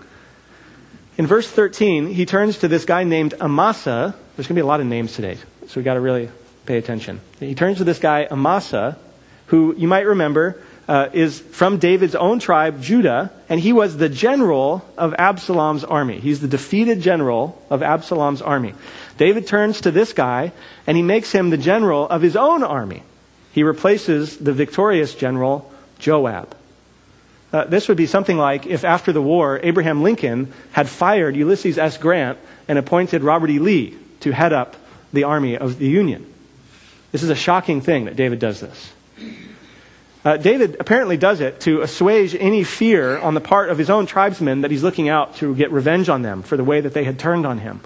In 1.18 1.26
verse 1.26 1.50
13, 1.50 2.08
he 2.08 2.26
turns 2.26 2.58
to 2.58 2.68
this 2.68 2.84
guy 2.84 3.04
named 3.04 3.34
Amasa. 3.40 4.14
There's 4.36 4.46
going 4.46 4.54
to 4.56 4.60
be 4.60 4.60
a 4.60 4.66
lot 4.66 4.80
of 4.80 4.86
names 4.86 5.14
today, 5.14 5.36
so 5.66 5.76
we've 5.76 5.84
got 5.84 5.94
to 5.94 6.00
really 6.00 6.28
pay 6.66 6.76
attention. 6.76 7.20
He 7.40 7.54
turns 7.54 7.78
to 7.78 7.84
this 7.84 7.98
guy, 7.98 8.26
Amasa, 8.30 8.98
who 9.46 9.74
you 9.76 9.88
might 9.88 10.06
remember 10.06 10.60
uh, 10.88 11.08
is 11.12 11.40
from 11.40 11.78
David's 11.78 12.14
own 12.14 12.38
tribe, 12.38 12.82
Judah, 12.82 13.32
and 13.48 13.58
he 13.58 13.72
was 13.72 13.96
the 13.96 14.08
general 14.08 14.84
of 14.98 15.14
Absalom's 15.14 15.84
army. 15.84 16.20
He's 16.20 16.40
the 16.40 16.48
defeated 16.48 17.00
general 17.00 17.62
of 17.70 17.82
Absalom's 17.82 18.42
army. 18.42 18.74
David 19.16 19.46
turns 19.46 19.80
to 19.82 19.90
this 19.90 20.12
guy, 20.12 20.52
and 20.86 20.96
he 20.96 21.02
makes 21.02 21.32
him 21.32 21.50
the 21.50 21.56
general 21.56 22.06
of 22.08 22.22
his 22.22 22.36
own 22.36 22.62
army. 22.62 23.02
He 23.52 23.62
replaces 23.62 24.36
the 24.36 24.52
victorious 24.52 25.14
general, 25.14 25.72
Joab. 25.98 26.55
Uh, 27.52 27.64
this 27.64 27.88
would 27.88 27.96
be 27.96 28.06
something 28.06 28.36
like 28.36 28.66
if 28.66 28.84
after 28.84 29.12
the 29.12 29.22
war, 29.22 29.60
Abraham 29.62 30.02
Lincoln 30.02 30.52
had 30.72 30.88
fired 30.88 31.36
Ulysses 31.36 31.78
S. 31.78 31.96
Grant 31.96 32.38
and 32.68 32.78
appointed 32.78 33.22
Robert 33.22 33.50
E. 33.50 33.58
Lee 33.58 33.96
to 34.20 34.32
head 34.32 34.52
up 34.52 34.76
the 35.12 35.24
army 35.24 35.56
of 35.56 35.78
the 35.78 35.86
Union. 35.86 36.32
This 37.12 37.22
is 37.22 37.30
a 37.30 37.36
shocking 37.36 37.80
thing 37.80 38.06
that 38.06 38.16
David 38.16 38.40
does 38.40 38.60
this. 38.60 38.92
Uh, 40.24 40.36
David 40.36 40.76
apparently 40.80 41.16
does 41.16 41.40
it 41.40 41.60
to 41.60 41.82
assuage 41.82 42.34
any 42.34 42.64
fear 42.64 43.16
on 43.16 43.34
the 43.34 43.40
part 43.40 43.70
of 43.70 43.78
his 43.78 43.88
own 43.88 44.06
tribesmen 44.06 44.62
that 44.62 44.72
he's 44.72 44.82
looking 44.82 45.08
out 45.08 45.36
to 45.36 45.54
get 45.54 45.70
revenge 45.70 46.08
on 46.08 46.22
them 46.22 46.42
for 46.42 46.56
the 46.56 46.64
way 46.64 46.80
that 46.80 46.94
they 46.94 47.04
had 47.04 47.16
turned 47.16 47.46
on 47.46 47.58
him. 47.58 47.80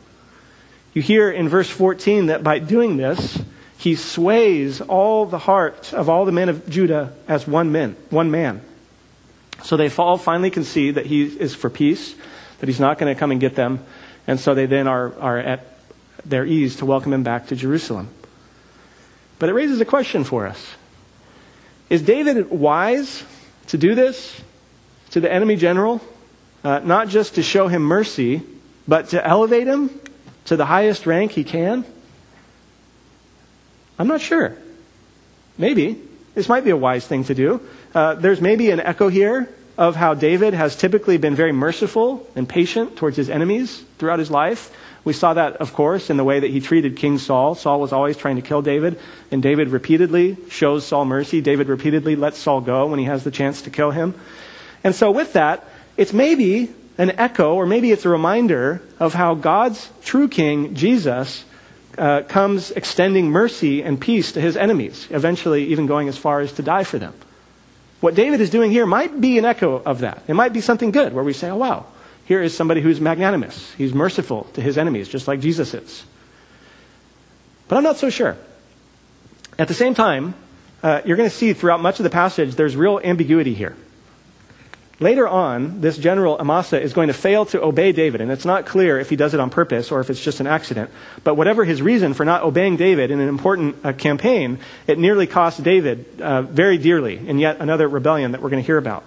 You 0.94 1.02
hear 1.02 1.30
in 1.30 1.50
verse 1.50 1.68
14 1.68 2.26
that 2.26 2.42
by 2.42 2.58
doing 2.58 2.96
this, 2.96 3.38
he 3.76 3.94
sways 3.94 4.80
all 4.80 5.26
the 5.26 5.38
hearts 5.38 5.92
of 5.92 6.08
all 6.08 6.24
the 6.24 6.32
men 6.32 6.48
of 6.48 6.68
Judah 6.68 7.12
as 7.28 7.46
one 7.46 7.72
man, 7.72 7.94
one 8.08 8.30
man. 8.30 8.62
So 9.62 9.76
they 9.76 9.90
all 9.90 10.18
finally 10.18 10.50
concede 10.50 10.94
that 10.94 11.06
he 11.06 11.24
is 11.24 11.54
for 11.54 11.70
peace, 11.70 12.14
that 12.58 12.68
he's 12.68 12.80
not 12.80 12.98
going 12.98 13.14
to 13.14 13.18
come 13.18 13.30
and 13.30 13.40
get 13.40 13.54
them. 13.54 13.84
And 14.26 14.38
so 14.38 14.54
they 14.54 14.66
then 14.66 14.86
are, 14.86 15.14
are 15.18 15.38
at 15.38 15.78
their 16.24 16.44
ease 16.44 16.76
to 16.76 16.86
welcome 16.86 17.12
him 17.12 17.22
back 17.22 17.48
to 17.48 17.56
Jerusalem. 17.56 18.08
But 19.38 19.48
it 19.48 19.54
raises 19.54 19.80
a 19.80 19.84
question 19.84 20.24
for 20.24 20.46
us 20.46 20.74
Is 21.88 22.02
David 22.02 22.50
wise 22.50 23.24
to 23.68 23.78
do 23.78 23.94
this 23.94 24.40
to 25.10 25.20
the 25.20 25.32
enemy 25.32 25.56
general? 25.56 26.00
Uh, 26.62 26.80
not 26.80 27.08
just 27.08 27.36
to 27.36 27.42
show 27.42 27.68
him 27.68 27.82
mercy, 27.82 28.42
but 28.86 29.08
to 29.08 29.26
elevate 29.26 29.66
him 29.66 29.88
to 30.44 30.56
the 30.56 30.66
highest 30.66 31.06
rank 31.06 31.32
he 31.32 31.42
can? 31.42 31.86
I'm 33.98 34.08
not 34.08 34.20
sure. 34.20 34.56
Maybe. 35.56 36.00
This 36.34 36.48
might 36.48 36.64
be 36.64 36.70
a 36.70 36.76
wise 36.76 37.06
thing 37.06 37.24
to 37.24 37.34
do. 37.34 37.60
Uh, 37.94 38.14
there's 38.14 38.40
maybe 38.40 38.70
an 38.70 38.80
echo 38.80 39.08
here 39.08 39.48
of 39.76 39.96
how 39.96 40.14
David 40.14 40.54
has 40.54 40.76
typically 40.76 41.16
been 41.16 41.34
very 41.34 41.52
merciful 41.52 42.28
and 42.36 42.48
patient 42.48 42.96
towards 42.96 43.16
his 43.16 43.30
enemies 43.30 43.82
throughout 43.98 44.18
his 44.18 44.30
life. 44.30 44.70
We 45.04 45.14
saw 45.14 45.34
that, 45.34 45.56
of 45.56 45.72
course, 45.72 46.10
in 46.10 46.18
the 46.18 46.24
way 46.24 46.40
that 46.40 46.50
he 46.50 46.60
treated 46.60 46.96
King 46.96 47.18
Saul. 47.18 47.54
Saul 47.54 47.80
was 47.80 47.92
always 47.92 48.16
trying 48.16 48.36
to 48.36 48.42
kill 48.42 48.60
David, 48.60 49.00
and 49.30 49.42
David 49.42 49.70
repeatedly 49.70 50.36
shows 50.50 50.86
Saul 50.86 51.06
mercy. 51.06 51.40
David 51.40 51.68
repeatedly 51.68 52.16
lets 52.16 52.38
Saul 52.38 52.60
go 52.60 52.88
when 52.88 52.98
he 52.98 53.06
has 53.06 53.24
the 53.24 53.30
chance 53.30 53.62
to 53.62 53.70
kill 53.70 53.90
him. 53.90 54.14
And 54.84 54.94
so, 54.94 55.10
with 55.10 55.32
that, 55.32 55.66
it's 55.96 56.12
maybe 56.12 56.70
an 56.98 57.12
echo, 57.12 57.54
or 57.54 57.64
maybe 57.64 57.90
it's 57.92 58.04
a 58.04 58.10
reminder 58.10 58.82
of 58.98 59.14
how 59.14 59.34
God's 59.34 59.90
true 60.04 60.28
king, 60.28 60.74
Jesus, 60.74 61.44
uh, 61.96 62.22
comes 62.22 62.70
extending 62.70 63.30
mercy 63.30 63.82
and 63.82 63.98
peace 63.98 64.32
to 64.32 64.40
his 64.40 64.56
enemies, 64.56 65.08
eventually 65.10 65.64
even 65.68 65.86
going 65.86 66.08
as 66.08 66.18
far 66.18 66.40
as 66.40 66.52
to 66.52 66.62
die 66.62 66.84
for 66.84 66.98
them. 66.98 67.14
What 68.00 68.14
David 68.14 68.40
is 68.40 68.50
doing 68.50 68.70
here 68.70 68.86
might 68.86 69.20
be 69.20 69.38
an 69.38 69.44
echo 69.44 69.82
of 69.82 70.00
that. 70.00 70.22
It 70.26 70.34
might 70.34 70.52
be 70.52 70.60
something 70.60 70.90
good 70.90 71.12
where 71.12 71.24
we 71.24 71.32
say, 71.32 71.50
oh, 71.50 71.56
wow, 71.56 71.86
here 72.24 72.42
is 72.42 72.56
somebody 72.56 72.80
who's 72.80 73.00
magnanimous. 73.00 73.72
He's 73.74 73.92
merciful 73.92 74.44
to 74.54 74.62
his 74.62 74.78
enemies, 74.78 75.08
just 75.08 75.28
like 75.28 75.40
Jesus 75.40 75.74
is. 75.74 76.04
But 77.68 77.76
I'm 77.76 77.82
not 77.82 77.98
so 77.98 78.08
sure. 78.08 78.36
At 79.58 79.68
the 79.68 79.74
same 79.74 79.94
time, 79.94 80.34
uh, 80.82 81.02
you're 81.04 81.16
going 81.16 81.28
to 81.28 81.34
see 81.34 81.52
throughout 81.52 81.82
much 81.82 82.00
of 82.00 82.04
the 82.04 82.10
passage 82.10 82.54
there's 82.54 82.74
real 82.74 82.98
ambiguity 83.04 83.52
here. 83.52 83.76
Later 85.00 85.26
on, 85.26 85.80
this 85.80 85.96
general 85.96 86.36
Amasa 86.38 86.78
is 86.78 86.92
going 86.92 87.08
to 87.08 87.14
fail 87.14 87.46
to 87.46 87.62
obey 87.62 87.92
David, 87.92 88.20
and 88.20 88.30
it's 88.30 88.44
not 88.44 88.66
clear 88.66 89.00
if 89.00 89.08
he 89.08 89.16
does 89.16 89.32
it 89.32 89.40
on 89.40 89.48
purpose 89.48 89.90
or 89.90 90.00
if 90.00 90.10
it's 90.10 90.22
just 90.22 90.40
an 90.40 90.46
accident. 90.46 90.90
But 91.24 91.36
whatever 91.36 91.64
his 91.64 91.80
reason 91.80 92.12
for 92.12 92.26
not 92.26 92.42
obeying 92.42 92.76
David 92.76 93.10
in 93.10 93.18
an 93.18 93.28
important 93.28 93.76
uh, 93.82 93.94
campaign, 93.94 94.58
it 94.86 94.98
nearly 94.98 95.26
cost 95.26 95.62
David 95.62 96.20
uh, 96.20 96.42
very 96.42 96.76
dearly 96.76 97.16
in 97.16 97.38
yet 97.38 97.60
another 97.60 97.88
rebellion 97.88 98.32
that 98.32 98.42
we're 98.42 98.50
going 98.50 98.62
to 98.62 98.66
hear 98.66 98.76
about. 98.76 99.02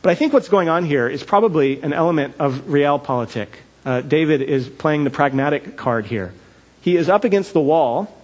But 0.00 0.08
I 0.08 0.14
think 0.14 0.32
what's 0.32 0.48
going 0.48 0.70
on 0.70 0.86
here 0.86 1.06
is 1.06 1.22
probably 1.22 1.82
an 1.82 1.92
element 1.92 2.36
of 2.38 2.54
realpolitik. 2.62 3.48
Uh, 3.84 4.00
David 4.00 4.40
is 4.40 4.70
playing 4.70 5.04
the 5.04 5.10
pragmatic 5.10 5.76
card 5.76 6.06
here. 6.06 6.32
He 6.80 6.96
is 6.96 7.10
up 7.10 7.24
against 7.24 7.52
the 7.52 7.60
wall. 7.60 8.14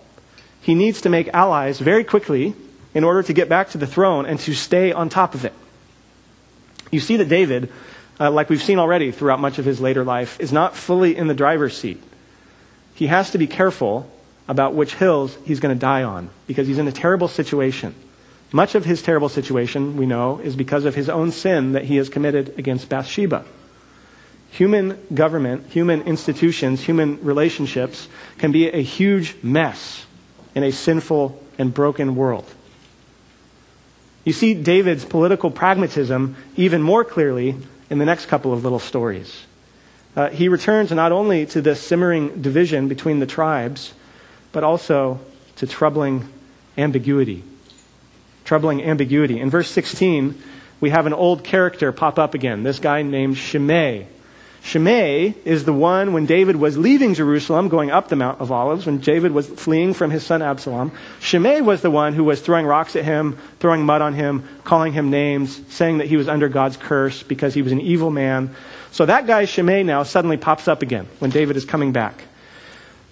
He 0.62 0.74
needs 0.74 1.02
to 1.02 1.10
make 1.10 1.28
allies 1.34 1.78
very 1.78 2.04
quickly 2.04 2.54
in 2.94 3.04
order 3.04 3.22
to 3.22 3.34
get 3.34 3.50
back 3.50 3.68
to 3.70 3.78
the 3.78 3.86
throne 3.86 4.24
and 4.24 4.40
to 4.40 4.54
stay 4.54 4.92
on 4.92 5.10
top 5.10 5.34
of 5.34 5.44
it. 5.44 5.52
You 6.94 7.00
see 7.00 7.16
that 7.16 7.28
David, 7.28 7.72
uh, 8.20 8.30
like 8.30 8.48
we've 8.48 8.62
seen 8.62 8.78
already 8.78 9.10
throughout 9.10 9.40
much 9.40 9.58
of 9.58 9.64
his 9.64 9.80
later 9.80 10.04
life, 10.04 10.38
is 10.38 10.52
not 10.52 10.76
fully 10.76 11.16
in 11.16 11.26
the 11.26 11.34
driver's 11.34 11.76
seat. 11.76 12.00
He 12.94 13.08
has 13.08 13.32
to 13.32 13.38
be 13.38 13.48
careful 13.48 14.08
about 14.46 14.74
which 14.74 14.94
hills 14.94 15.36
he's 15.44 15.58
going 15.58 15.74
to 15.74 15.80
die 15.80 16.04
on 16.04 16.30
because 16.46 16.68
he's 16.68 16.78
in 16.78 16.86
a 16.86 16.92
terrible 16.92 17.26
situation. 17.26 17.96
Much 18.52 18.76
of 18.76 18.84
his 18.84 19.02
terrible 19.02 19.28
situation, 19.28 19.96
we 19.96 20.06
know, 20.06 20.38
is 20.38 20.54
because 20.54 20.84
of 20.84 20.94
his 20.94 21.08
own 21.08 21.32
sin 21.32 21.72
that 21.72 21.84
he 21.84 21.96
has 21.96 22.08
committed 22.08 22.56
against 22.56 22.88
Bathsheba. 22.88 23.44
Human 24.52 24.96
government, 25.12 25.72
human 25.72 26.02
institutions, 26.02 26.80
human 26.80 27.18
relationships 27.24 28.06
can 28.38 28.52
be 28.52 28.68
a 28.68 28.80
huge 28.80 29.34
mess 29.42 30.06
in 30.54 30.62
a 30.62 30.70
sinful 30.70 31.42
and 31.58 31.74
broken 31.74 32.14
world. 32.14 32.48
You 34.24 34.32
see 34.32 34.54
David's 34.54 35.04
political 35.04 35.50
pragmatism 35.50 36.36
even 36.56 36.82
more 36.82 37.04
clearly 37.04 37.56
in 37.90 37.98
the 37.98 38.04
next 38.04 38.26
couple 38.26 38.52
of 38.52 38.62
little 38.62 38.78
stories. 38.78 39.44
Uh, 40.16 40.30
he 40.30 40.48
returns 40.48 40.90
not 40.92 41.12
only 41.12 41.44
to 41.46 41.60
this 41.60 41.80
simmering 41.80 42.40
division 42.40 42.88
between 42.88 43.18
the 43.18 43.26
tribes, 43.26 43.92
but 44.52 44.64
also 44.64 45.20
to 45.56 45.66
troubling 45.66 46.28
ambiguity 46.78 47.42
troubling 48.44 48.82
ambiguity. 48.82 49.40
In 49.40 49.50
verse 49.50 49.70
16, 49.70 50.40
we 50.80 50.90
have 50.90 51.06
an 51.06 51.14
old 51.14 51.44
character 51.44 51.92
pop 51.92 52.18
up 52.18 52.34
again, 52.34 52.62
this 52.62 52.78
guy 52.78 53.02
named 53.02 53.36
Shimei. 53.36 54.06
Shimei 54.64 55.34
is 55.44 55.66
the 55.66 55.74
one 55.74 56.14
when 56.14 56.24
David 56.24 56.56
was 56.56 56.78
leaving 56.78 57.12
Jerusalem, 57.12 57.68
going 57.68 57.90
up 57.90 58.08
the 58.08 58.16
Mount 58.16 58.40
of 58.40 58.50
Olives, 58.50 58.86
when 58.86 58.96
David 58.96 59.32
was 59.32 59.46
fleeing 59.46 59.92
from 59.92 60.10
his 60.10 60.24
son 60.24 60.40
Absalom. 60.40 60.90
Shimei 61.20 61.60
was 61.60 61.82
the 61.82 61.90
one 61.90 62.14
who 62.14 62.24
was 62.24 62.40
throwing 62.40 62.64
rocks 62.64 62.96
at 62.96 63.04
him, 63.04 63.36
throwing 63.60 63.84
mud 63.84 64.00
on 64.00 64.14
him, 64.14 64.48
calling 64.64 64.94
him 64.94 65.10
names, 65.10 65.60
saying 65.68 65.98
that 65.98 66.06
he 66.06 66.16
was 66.16 66.28
under 66.28 66.48
God's 66.48 66.78
curse 66.78 67.22
because 67.22 67.52
he 67.52 67.60
was 67.60 67.72
an 67.72 67.80
evil 67.82 68.10
man. 68.10 68.56
So 68.90 69.04
that 69.04 69.26
guy 69.26 69.44
Shimei 69.44 69.82
now 69.82 70.02
suddenly 70.02 70.38
pops 70.38 70.66
up 70.66 70.80
again 70.80 71.08
when 71.18 71.30
David 71.30 71.58
is 71.58 71.66
coming 71.66 71.92
back. 71.92 72.24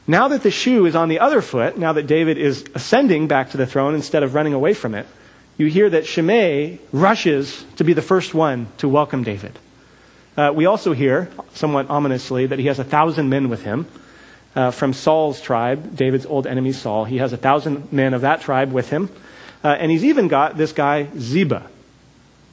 Now 0.06 0.28
that 0.28 0.42
the 0.42 0.50
shoe 0.50 0.86
is 0.86 0.96
on 0.96 1.10
the 1.10 1.20
other 1.20 1.42
foot, 1.42 1.76
now 1.76 1.92
that 1.92 2.06
David 2.06 2.38
is 2.38 2.64
ascending 2.74 3.28
back 3.28 3.50
to 3.50 3.58
the 3.58 3.66
throne 3.66 3.94
instead 3.94 4.22
of 4.22 4.34
running 4.34 4.54
away 4.54 4.72
from 4.72 4.94
it, 4.94 5.06
you 5.58 5.66
hear 5.66 5.90
that 5.90 6.06
Shimei 6.06 6.78
rushes 6.92 7.62
to 7.76 7.84
be 7.84 7.92
the 7.92 8.00
first 8.00 8.32
one 8.32 8.68
to 8.78 8.88
welcome 8.88 9.22
David. 9.22 9.58
Uh, 10.36 10.52
we 10.54 10.66
also 10.66 10.92
hear, 10.92 11.28
somewhat 11.54 11.90
ominously, 11.90 12.46
that 12.46 12.58
he 12.58 12.66
has 12.66 12.78
a 12.78 12.84
thousand 12.84 13.28
men 13.28 13.48
with 13.48 13.62
him. 13.62 13.86
Uh, 14.54 14.70
from 14.70 14.92
Saul's 14.92 15.40
tribe, 15.40 15.96
David's 15.96 16.26
old 16.26 16.46
enemy 16.46 16.72
Saul. 16.72 17.04
He 17.04 17.18
has 17.18 17.32
a 17.32 17.36
thousand 17.36 17.92
men 17.92 18.14
of 18.14 18.20
that 18.22 18.42
tribe 18.42 18.72
with 18.72 18.90
him. 18.90 19.10
Uh, 19.64 19.68
and 19.68 19.90
he's 19.90 20.04
even 20.04 20.28
got 20.28 20.56
this 20.56 20.72
guy, 20.72 21.08
Ziba. 21.16 21.66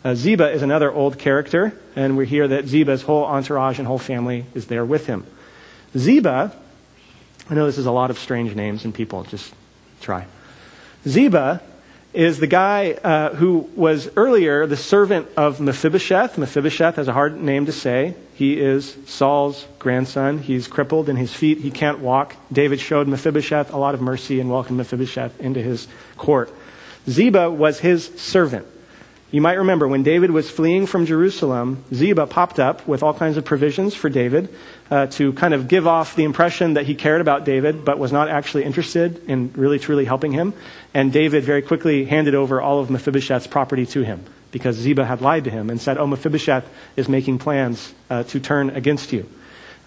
Uh, 0.04 0.16
Ziba 0.16 0.52
is 0.52 0.62
another 0.62 0.92
old 0.92 1.18
character, 1.18 1.78
and 1.96 2.16
we 2.16 2.26
hear 2.26 2.48
that 2.48 2.68
Ziba's 2.68 3.02
whole 3.02 3.26
entourage 3.26 3.80
and 3.80 3.88
whole 3.88 3.98
family 3.98 4.46
is 4.54 4.68
there 4.68 4.86
with 4.86 5.08
him. 5.08 5.26
Ziba, 5.98 6.56
I 7.50 7.54
know 7.54 7.66
this 7.66 7.78
is 7.78 7.86
a 7.86 7.92
lot 7.92 8.10
of 8.10 8.20
strange 8.20 8.56
names 8.56 8.86
and 8.86 8.94
people, 8.94 9.24
just 9.24 9.54
try. 10.02 10.26
Ziba 11.06 11.62
is 12.14 12.40
the 12.40 12.48
guy 12.48 12.92
uh, 13.04 13.36
who 13.36 13.70
was 13.76 14.10
earlier 14.16 14.66
the 14.66 14.78
servant 14.78 15.28
of 15.38 15.60
Mephibosheth. 15.60 16.38
Mephibosheth 16.38 16.96
has 16.96 17.08
a 17.08 17.14
hard 17.14 17.40
name 17.40 17.66
to 17.68 17.72
say. 17.72 18.16
He 18.34 18.60
is 18.60 18.98
Saul's 19.06 19.68
grandson. 19.80 20.40
He's 20.40 20.68
crippled 20.68 21.10
in 21.10 21.18
his 21.18 21.34
feet. 21.34 21.60
He 21.60 21.72
can't 21.72 22.00
walk. 22.00 22.36
David 22.52 22.80
showed 22.80 23.08
Mephibosheth 23.08 23.72
a 23.72 23.78
lot 23.78 23.94
of 23.94 24.02
mercy 24.02 24.40
and 24.40 24.50
welcomed 24.50 24.78
Mephibosheth 24.78 25.40
into 25.40 25.62
his 25.62 25.88
court. 26.18 26.52
Ziba 27.08 27.50
was 27.52 27.80
his 27.80 28.08
servant. 28.20 28.66
You 29.32 29.42
might 29.42 29.60
remember 29.60 29.88
when 29.88 30.02
David 30.02 30.32
was 30.32 30.50
fleeing 30.50 30.88
from 30.88 31.06
Jerusalem, 31.06 31.84
Ziba 31.94 32.26
popped 32.26 32.60
up 32.60 32.88
with 32.88 33.04
all 33.04 33.14
kinds 33.14 33.38
of 33.38 33.46
provisions 33.46 33.94
for 33.94 34.10
David 34.10 34.50
uh, 34.90 35.06
to 35.08 35.34
kind 35.34 35.54
of 35.54 35.68
give 35.68 35.86
off 35.86 36.16
the 36.16 36.24
impression 36.24 36.74
that 36.74 36.88
he 36.88 36.96
cared 36.96 37.22
about 37.22 37.46
David, 37.46 37.86
but 37.86 38.00
was 38.00 38.12
not 38.12 38.28
actually 38.28 38.64
interested 38.64 39.24
in 39.30 39.54
really 39.56 39.78
truly 39.78 40.04
helping 40.04 40.32
him. 40.32 40.56
And 40.96 41.14
David 41.14 41.44
very 41.44 41.62
quickly 41.62 42.06
handed 42.06 42.34
over 42.34 42.60
all 42.60 42.80
of 42.80 42.90
Mephibosheth's 42.90 43.46
property 43.46 43.86
to 43.88 44.02
him 44.02 44.26
because 44.52 44.76
Ziba 44.78 45.06
had 45.06 45.22
lied 45.22 45.44
to 45.44 45.52
him 45.52 45.70
and 45.70 45.80
said, 45.80 46.00
Oh, 46.00 46.08
Mephibosheth 46.08 46.68
is 46.96 47.08
making 47.08 47.38
plans 47.38 47.94
uh, 48.10 48.24
to 48.24 48.40
turn 48.40 48.72
against 48.72 49.14
you. 49.14 49.30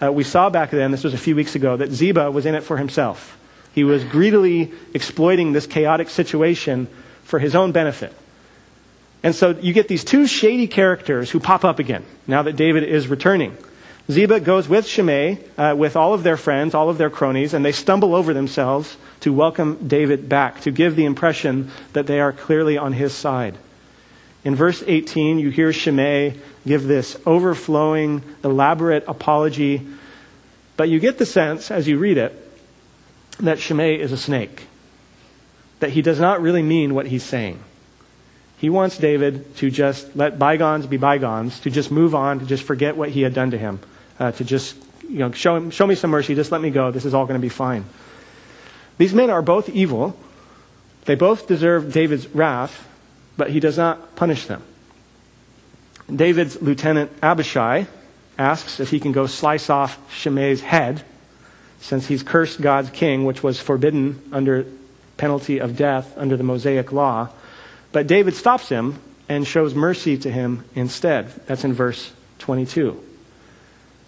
Uh, 0.00 0.12
we 0.12 0.22
saw 0.22 0.50
back 0.50 0.70
then, 0.70 0.92
this 0.92 1.02
was 1.02 1.14
a 1.14 1.18
few 1.18 1.34
weeks 1.34 1.56
ago, 1.56 1.76
that 1.76 1.90
Ziba 1.90 2.30
was 2.30 2.46
in 2.46 2.54
it 2.54 2.62
for 2.62 2.76
himself. 2.76 3.36
He 3.72 3.82
was 3.82 4.04
greedily 4.04 4.70
exploiting 4.94 5.50
this 5.50 5.66
chaotic 5.66 6.10
situation 6.10 6.86
for 7.24 7.40
his 7.40 7.56
own 7.56 7.72
benefit. 7.72 8.14
And 9.22 9.34
so 9.34 9.50
you 9.50 9.72
get 9.72 9.88
these 9.88 10.04
two 10.04 10.26
shady 10.26 10.66
characters 10.66 11.30
who 11.30 11.38
pop 11.38 11.64
up 11.64 11.78
again 11.78 12.04
now 12.26 12.42
that 12.42 12.56
David 12.56 12.82
is 12.82 13.08
returning. 13.08 13.56
Ziba 14.10 14.40
goes 14.40 14.68
with 14.68 14.86
Shimei, 14.86 15.38
uh, 15.56 15.74
with 15.78 15.94
all 15.94 16.12
of 16.12 16.24
their 16.24 16.36
friends, 16.36 16.74
all 16.74 16.90
of 16.90 16.98
their 16.98 17.10
cronies, 17.10 17.54
and 17.54 17.64
they 17.64 17.70
stumble 17.70 18.16
over 18.16 18.34
themselves 18.34 18.96
to 19.20 19.32
welcome 19.32 19.86
David 19.86 20.28
back, 20.28 20.60
to 20.62 20.72
give 20.72 20.96
the 20.96 21.04
impression 21.04 21.70
that 21.92 22.08
they 22.08 22.18
are 22.18 22.32
clearly 22.32 22.76
on 22.76 22.92
his 22.92 23.14
side. 23.14 23.56
In 24.44 24.56
verse 24.56 24.82
18, 24.84 25.38
you 25.38 25.50
hear 25.50 25.72
Shimei 25.72 26.34
give 26.66 26.82
this 26.82 27.16
overflowing, 27.24 28.22
elaborate 28.42 29.04
apology, 29.06 29.86
but 30.76 30.88
you 30.88 30.98
get 30.98 31.18
the 31.18 31.26
sense, 31.26 31.70
as 31.70 31.86
you 31.86 31.98
read 31.98 32.18
it, 32.18 32.34
that 33.38 33.60
Shimei 33.60 34.00
is 34.00 34.10
a 34.10 34.16
snake, 34.16 34.66
that 35.78 35.90
he 35.90 36.02
does 36.02 36.18
not 36.18 36.42
really 36.42 36.62
mean 36.62 36.92
what 36.92 37.06
he's 37.06 37.22
saying. 37.22 37.62
He 38.62 38.70
wants 38.70 38.96
David 38.96 39.56
to 39.56 39.72
just 39.72 40.14
let 40.14 40.38
bygones 40.38 40.86
be 40.86 40.96
bygones, 40.96 41.58
to 41.62 41.70
just 41.70 41.90
move 41.90 42.14
on, 42.14 42.38
to 42.38 42.46
just 42.46 42.62
forget 42.62 42.96
what 42.96 43.08
he 43.08 43.22
had 43.22 43.34
done 43.34 43.50
to 43.50 43.58
him, 43.58 43.80
uh, 44.20 44.30
to 44.30 44.44
just 44.44 44.76
you 45.02 45.18
know, 45.18 45.32
show, 45.32 45.56
him, 45.56 45.72
show 45.72 45.84
me 45.84 45.96
some 45.96 46.10
mercy, 46.10 46.36
just 46.36 46.52
let 46.52 46.60
me 46.60 46.70
go, 46.70 46.92
this 46.92 47.04
is 47.04 47.12
all 47.12 47.26
going 47.26 47.40
to 47.40 47.42
be 47.42 47.48
fine. 47.48 47.84
These 48.98 49.14
men 49.14 49.30
are 49.30 49.42
both 49.42 49.68
evil. 49.68 50.16
They 51.06 51.16
both 51.16 51.48
deserve 51.48 51.92
David's 51.92 52.28
wrath, 52.28 52.86
but 53.36 53.50
he 53.50 53.58
does 53.58 53.76
not 53.76 54.14
punish 54.14 54.46
them. 54.46 54.62
David's 56.14 56.62
lieutenant 56.62 57.10
Abishai 57.20 57.88
asks 58.38 58.78
if 58.78 58.90
he 58.90 59.00
can 59.00 59.10
go 59.10 59.26
slice 59.26 59.70
off 59.70 59.98
Shimei's 60.08 60.60
head, 60.60 61.04
since 61.80 62.06
he's 62.06 62.22
cursed 62.22 62.60
God's 62.60 62.90
king, 62.90 63.24
which 63.24 63.42
was 63.42 63.58
forbidden 63.58 64.22
under 64.30 64.66
penalty 65.16 65.58
of 65.58 65.76
death 65.76 66.16
under 66.16 66.36
the 66.36 66.44
Mosaic 66.44 66.92
law. 66.92 67.28
But 67.92 68.06
David 68.06 68.34
stops 68.34 68.68
him 68.68 68.98
and 69.28 69.46
shows 69.46 69.74
mercy 69.74 70.18
to 70.18 70.30
him 70.30 70.64
instead. 70.74 71.28
That's 71.46 71.64
in 71.64 71.72
verse 71.72 72.12
22. 72.40 73.00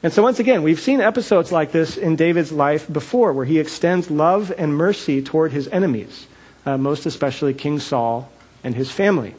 And 0.02 0.12
so, 0.12 0.22
once 0.22 0.38
again, 0.38 0.62
we've 0.62 0.80
seen 0.80 1.00
episodes 1.00 1.50
like 1.50 1.72
this 1.72 1.96
in 1.96 2.16
David's 2.16 2.52
life 2.52 2.92
before, 2.92 3.32
where 3.32 3.46
he 3.46 3.58
extends 3.58 4.10
love 4.10 4.52
and 4.56 4.76
mercy 4.76 5.22
toward 5.22 5.52
his 5.52 5.66
enemies, 5.68 6.26
uh, 6.66 6.76
most 6.76 7.06
especially 7.06 7.54
King 7.54 7.78
Saul 7.78 8.30
and 8.62 8.74
his 8.74 8.90
family. 8.90 9.34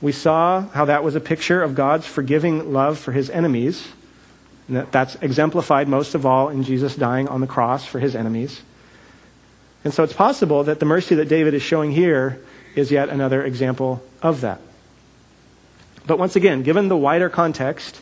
We 0.00 0.12
saw 0.12 0.62
how 0.68 0.86
that 0.86 1.04
was 1.04 1.16
a 1.16 1.20
picture 1.20 1.62
of 1.62 1.74
God's 1.74 2.06
forgiving 2.06 2.72
love 2.72 2.98
for 2.98 3.12
his 3.12 3.28
enemies. 3.28 3.86
And 4.68 4.76
that, 4.78 4.92
that's 4.92 5.16
exemplified 5.16 5.88
most 5.88 6.14
of 6.14 6.24
all 6.24 6.48
in 6.48 6.62
Jesus 6.62 6.94
dying 6.94 7.28
on 7.28 7.40
the 7.40 7.46
cross 7.46 7.84
for 7.84 7.98
his 7.98 8.14
enemies. 8.14 8.62
And 9.88 9.94
so 9.94 10.02
it's 10.02 10.12
possible 10.12 10.64
that 10.64 10.80
the 10.80 10.84
mercy 10.84 11.14
that 11.14 11.30
David 11.30 11.54
is 11.54 11.62
showing 11.62 11.92
here 11.92 12.42
is 12.74 12.90
yet 12.90 13.08
another 13.08 13.42
example 13.42 14.02
of 14.20 14.42
that. 14.42 14.60
But 16.06 16.18
once 16.18 16.36
again, 16.36 16.62
given 16.62 16.88
the 16.88 16.96
wider 16.98 17.30
context, 17.30 17.98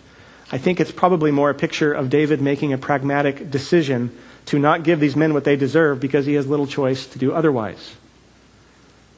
I 0.50 0.58
think 0.58 0.80
it's 0.80 0.90
probably 0.90 1.30
more 1.30 1.48
a 1.48 1.54
picture 1.54 1.92
of 1.92 2.10
David 2.10 2.40
making 2.40 2.72
a 2.72 2.76
pragmatic 2.76 3.52
decision 3.52 4.10
to 4.46 4.58
not 4.58 4.82
give 4.82 4.98
these 4.98 5.14
men 5.14 5.32
what 5.32 5.44
they 5.44 5.54
deserve 5.54 6.00
because 6.00 6.26
he 6.26 6.34
has 6.34 6.48
little 6.48 6.66
choice 6.66 7.06
to 7.06 7.20
do 7.20 7.32
otherwise. 7.32 7.94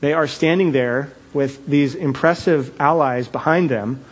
They 0.00 0.12
are 0.12 0.26
standing 0.26 0.72
there 0.72 1.10
with 1.32 1.66
these 1.66 1.94
impressive 1.94 2.78
allies 2.78 3.28
behind 3.28 3.70
them. 3.70 4.04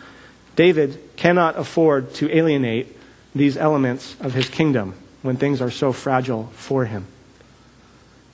David 0.55 0.99
cannot 1.15 1.59
afford 1.59 2.15
to 2.15 2.35
alienate 2.35 2.97
these 3.35 3.55
elements 3.55 4.15
of 4.19 4.33
his 4.33 4.49
kingdom 4.49 4.95
when 5.21 5.37
things 5.37 5.61
are 5.61 5.69
so 5.69 5.93
fragile 5.93 6.47
for 6.55 6.85
him. 6.85 7.05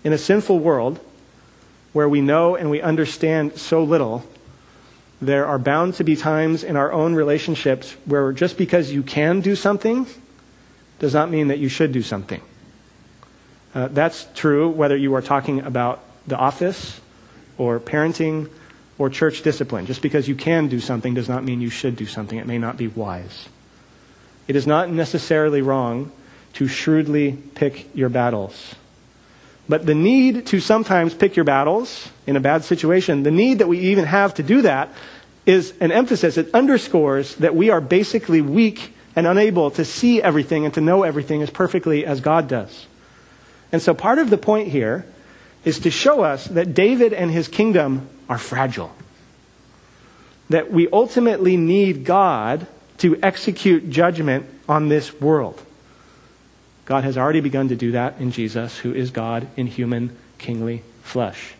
In 0.03 0.13
a 0.13 0.17
sinful 0.17 0.59
world 0.59 0.99
where 1.93 2.09
we 2.09 2.21
know 2.21 2.55
and 2.55 2.69
we 2.69 2.81
understand 2.81 3.57
so 3.57 3.83
little, 3.83 4.25
there 5.21 5.45
are 5.45 5.59
bound 5.59 5.95
to 5.95 6.03
be 6.03 6.15
times 6.15 6.63
in 6.63 6.75
our 6.75 6.91
own 6.91 7.15
relationships 7.15 7.95
where 8.05 8.33
just 8.33 8.57
because 8.57 8.91
you 8.91 9.03
can 9.03 9.41
do 9.41 9.55
something 9.55 10.05
does 10.99 11.13
not 11.13 11.29
mean 11.29 11.47
that 11.47 11.59
you 11.59 11.69
should 11.69 11.91
do 11.91 12.01
something. 12.01 12.41
Uh, 13.73 13.87
that's 13.87 14.27
true 14.35 14.69
whether 14.69 14.95
you 14.95 15.15
are 15.15 15.21
talking 15.21 15.61
about 15.61 16.01
the 16.27 16.37
office 16.37 16.99
or 17.57 17.79
parenting 17.79 18.49
or 18.97 19.09
church 19.09 19.41
discipline. 19.41 19.85
Just 19.85 20.01
because 20.01 20.27
you 20.27 20.35
can 20.35 20.67
do 20.67 20.79
something 20.79 21.13
does 21.13 21.29
not 21.29 21.43
mean 21.43 21.61
you 21.61 21.69
should 21.69 21.95
do 21.95 22.05
something. 22.05 22.37
It 22.37 22.45
may 22.45 22.57
not 22.57 22.77
be 22.77 22.87
wise. 22.87 23.49
It 24.47 24.55
is 24.55 24.67
not 24.67 24.89
necessarily 24.89 25.61
wrong 25.61 26.11
to 26.53 26.67
shrewdly 26.67 27.37
pick 27.55 27.95
your 27.95 28.09
battles. 28.09 28.75
But 29.67 29.85
the 29.85 29.95
need 29.95 30.47
to 30.47 30.59
sometimes 30.59 31.13
pick 31.13 31.35
your 31.35 31.45
battles 31.45 32.09
in 32.27 32.35
a 32.35 32.41
bad 32.41 32.63
situation, 32.63 33.23
the 33.23 33.31
need 33.31 33.59
that 33.59 33.67
we 33.67 33.79
even 33.79 34.05
have 34.05 34.33
to 34.35 34.43
do 34.43 34.61
that, 34.63 34.89
is 35.45 35.73
an 35.79 35.91
emphasis. 35.91 36.37
It 36.37 36.53
underscores 36.53 37.35
that 37.35 37.55
we 37.55 37.69
are 37.69 37.81
basically 37.81 38.41
weak 38.41 38.93
and 39.15 39.27
unable 39.27 39.71
to 39.71 39.85
see 39.85 40.21
everything 40.21 40.65
and 40.65 40.73
to 40.73 40.81
know 40.81 41.03
everything 41.03 41.41
as 41.41 41.49
perfectly 41.49 42.05
as 42.05 42.19
God 42.19 42.47
does. 42.47 42.87
And 43.71 43.81
so 43.81 43.93
part 43.93 44.19
of 44.19 44.29
the 44.29 44.37
point 44.37 44.69
here 44.69 45.05
is 45.63 45.79
to 45.79 45.91
show 45.91 46.21
us 46.21 46.45
that 46.47 46.73
David 46.73 47.13
and 47.13 47.31
his 47.31 47.47
kingdom 47.47 48.09
are 48.27 48.37
fragile. 48.37 48.91
That 50.49 50.71
we 50.71 50.87
ultimately 50.91 51.57
need 51.57 52.05
God 52.05 52.67
to 52.99 53.17
execute 53.21 53.89
judgment 53.89 54.45
on 54.67 54.89
this 54.89 55.19
world. 55.19 55.61
God 56.85 57.03
has 57.03 57.17
already 57.17 57.41
begun 57.41 57.69
to 57.69 57.75
do 57.75 57.91
that 57.91 58.19
in 58.19 58.31
Jesus, 58.31 58.77
who 58.77 58.93
is 58.93 59.11
God 59.11 59.47
in 59.55 59.67
human, 59.67 60.15
kingly 60.37 60.83
flesh. 61.01 61.53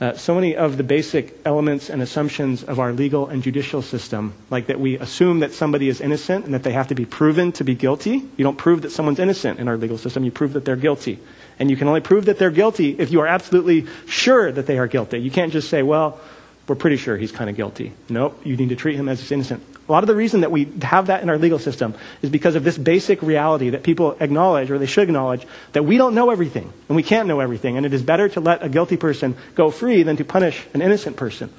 Uh, 0.00 0.14
so 0.14 0.34
many 0.34 0.56
of 0.56 0.78
the 0.78 0.82
basic 0.82 1.36
elements 1.44 1.90
and 1.90 2.00
assumptions 2.00 2.64
of 2.64 2.80
our 2.80 2.90
legal 2.90 3.28
and 3.28 3.42
judicial 3.42 3.82
system, 3.82 4.32
like 4.48 4.68
that 4.68 4.80
we 4.80 4.96
assume 4.98 5.40
that 5.40 5.52
somebody 5.52 5.90
is 5.90 6.00
innocent 6.00 6.46
and 6.46 6.54
that 6.54 6.62
they 6.62 6.72
have 6.72 6.88
to 6.88 6.94
be 6.94 7.04
proven 7.04 7.52
to 7.52 7.64
be 7.64 7.74
guilty. 7.74 8.22
You 8.36 8.44
don't 8.44 8.56
prove 8.56 8.80
that 8.82 8.92
someone's 8.92 9.18
innocent 9.18 9.60
in 9.60 9.68
our 9.68 9.76
legal 9.76 9.98
system, 9.98 10.24
you 10.24 10.30
prove 10.30 10.54
that 10.54 10.64
they're 10.64 10.76
guilty. 10.76 11.18
And 11.58 11.70
you 11.70 11.76
can 11.76 11.86
only 11.86 12.00
prove 12.00 12.24
that 12.24 12.38
they're 12.38 12.50
guilty 12.50 12.98
if 12.98 13.12
you 13.12 13.20
are 13.20 13.26
absolutely 13.26 13.86
sure 14.06 14.50
that 14.50 14.66
they 14.66 14.78
are 14.78 14.86
guilty. 14.86 15.18
You 15.18 15.30
can't 15.30 15.52
just 15.52 15.68
say, 15.68 15.82
well, 15.82 16.18
we're 16.66 16.76
pretty 16.76 16.96
sure 16.96 17.16
he's 17.16 17.32
kind 17.32 17.50
of 17.50 17.56
guilty. 17.56 17.92
Nope, 18.08 18.40
you 18.44 18.56
need 18.56 18.68
to 18.68 18.76
treat 18.76 18.96
him 18.96 19.08
as 19.08 19.30
innocent. 19.32 19.62
A 19.88 19.92
lot 19.92 20.04
of 20.04 20.06
the 20.06 20.14
reason 20.14 20.42
that 20.42 20.52
we 20.52 20.68
have 20.82 21.08
that 21.08 21.22
in 21.22 21.28
our 21.28 21.36
legal 21.36 21.58
system 21.58 21.94
is 22.22 22.30
because 22.30 22.54
of 22.54 22.62
this 22.62 22.78
basic 22.78 23.22
reality 23.22 23.70
that 23.70 23.82
people 23.82 24.16
acknowledge, 24.20 24.70
or 24.70 24.78
they 24.78 24.86
should 24.86 25.02
acknowledge, 25.02 25.44
that 25.72 25.84
we 25.84 25.96
don't 25.96 26.14
know 26.14 26.30
everything, 26.30 26.72
and 26.88 26.94
we 26.94 27.02
can't 27.02 27.26
know 27.26 27.40
everything, 27.40 27.76
and 27.76 27.84
it 27.84 27.92
is 27.92 28.02
better 28.02 28.28
to 28.28 28.40
let 28.40 28.62
a 28.62 28.68
guilty 28.68 28.96
person 28.96 29.34
go 29.56 29.70
free 29.70 30.04
than 30.04 30.16
to 30.16 30.24
punish 30.24 30.64
an 30.74 30.80
innocent 30.80 31.16
person. 31.16 31.52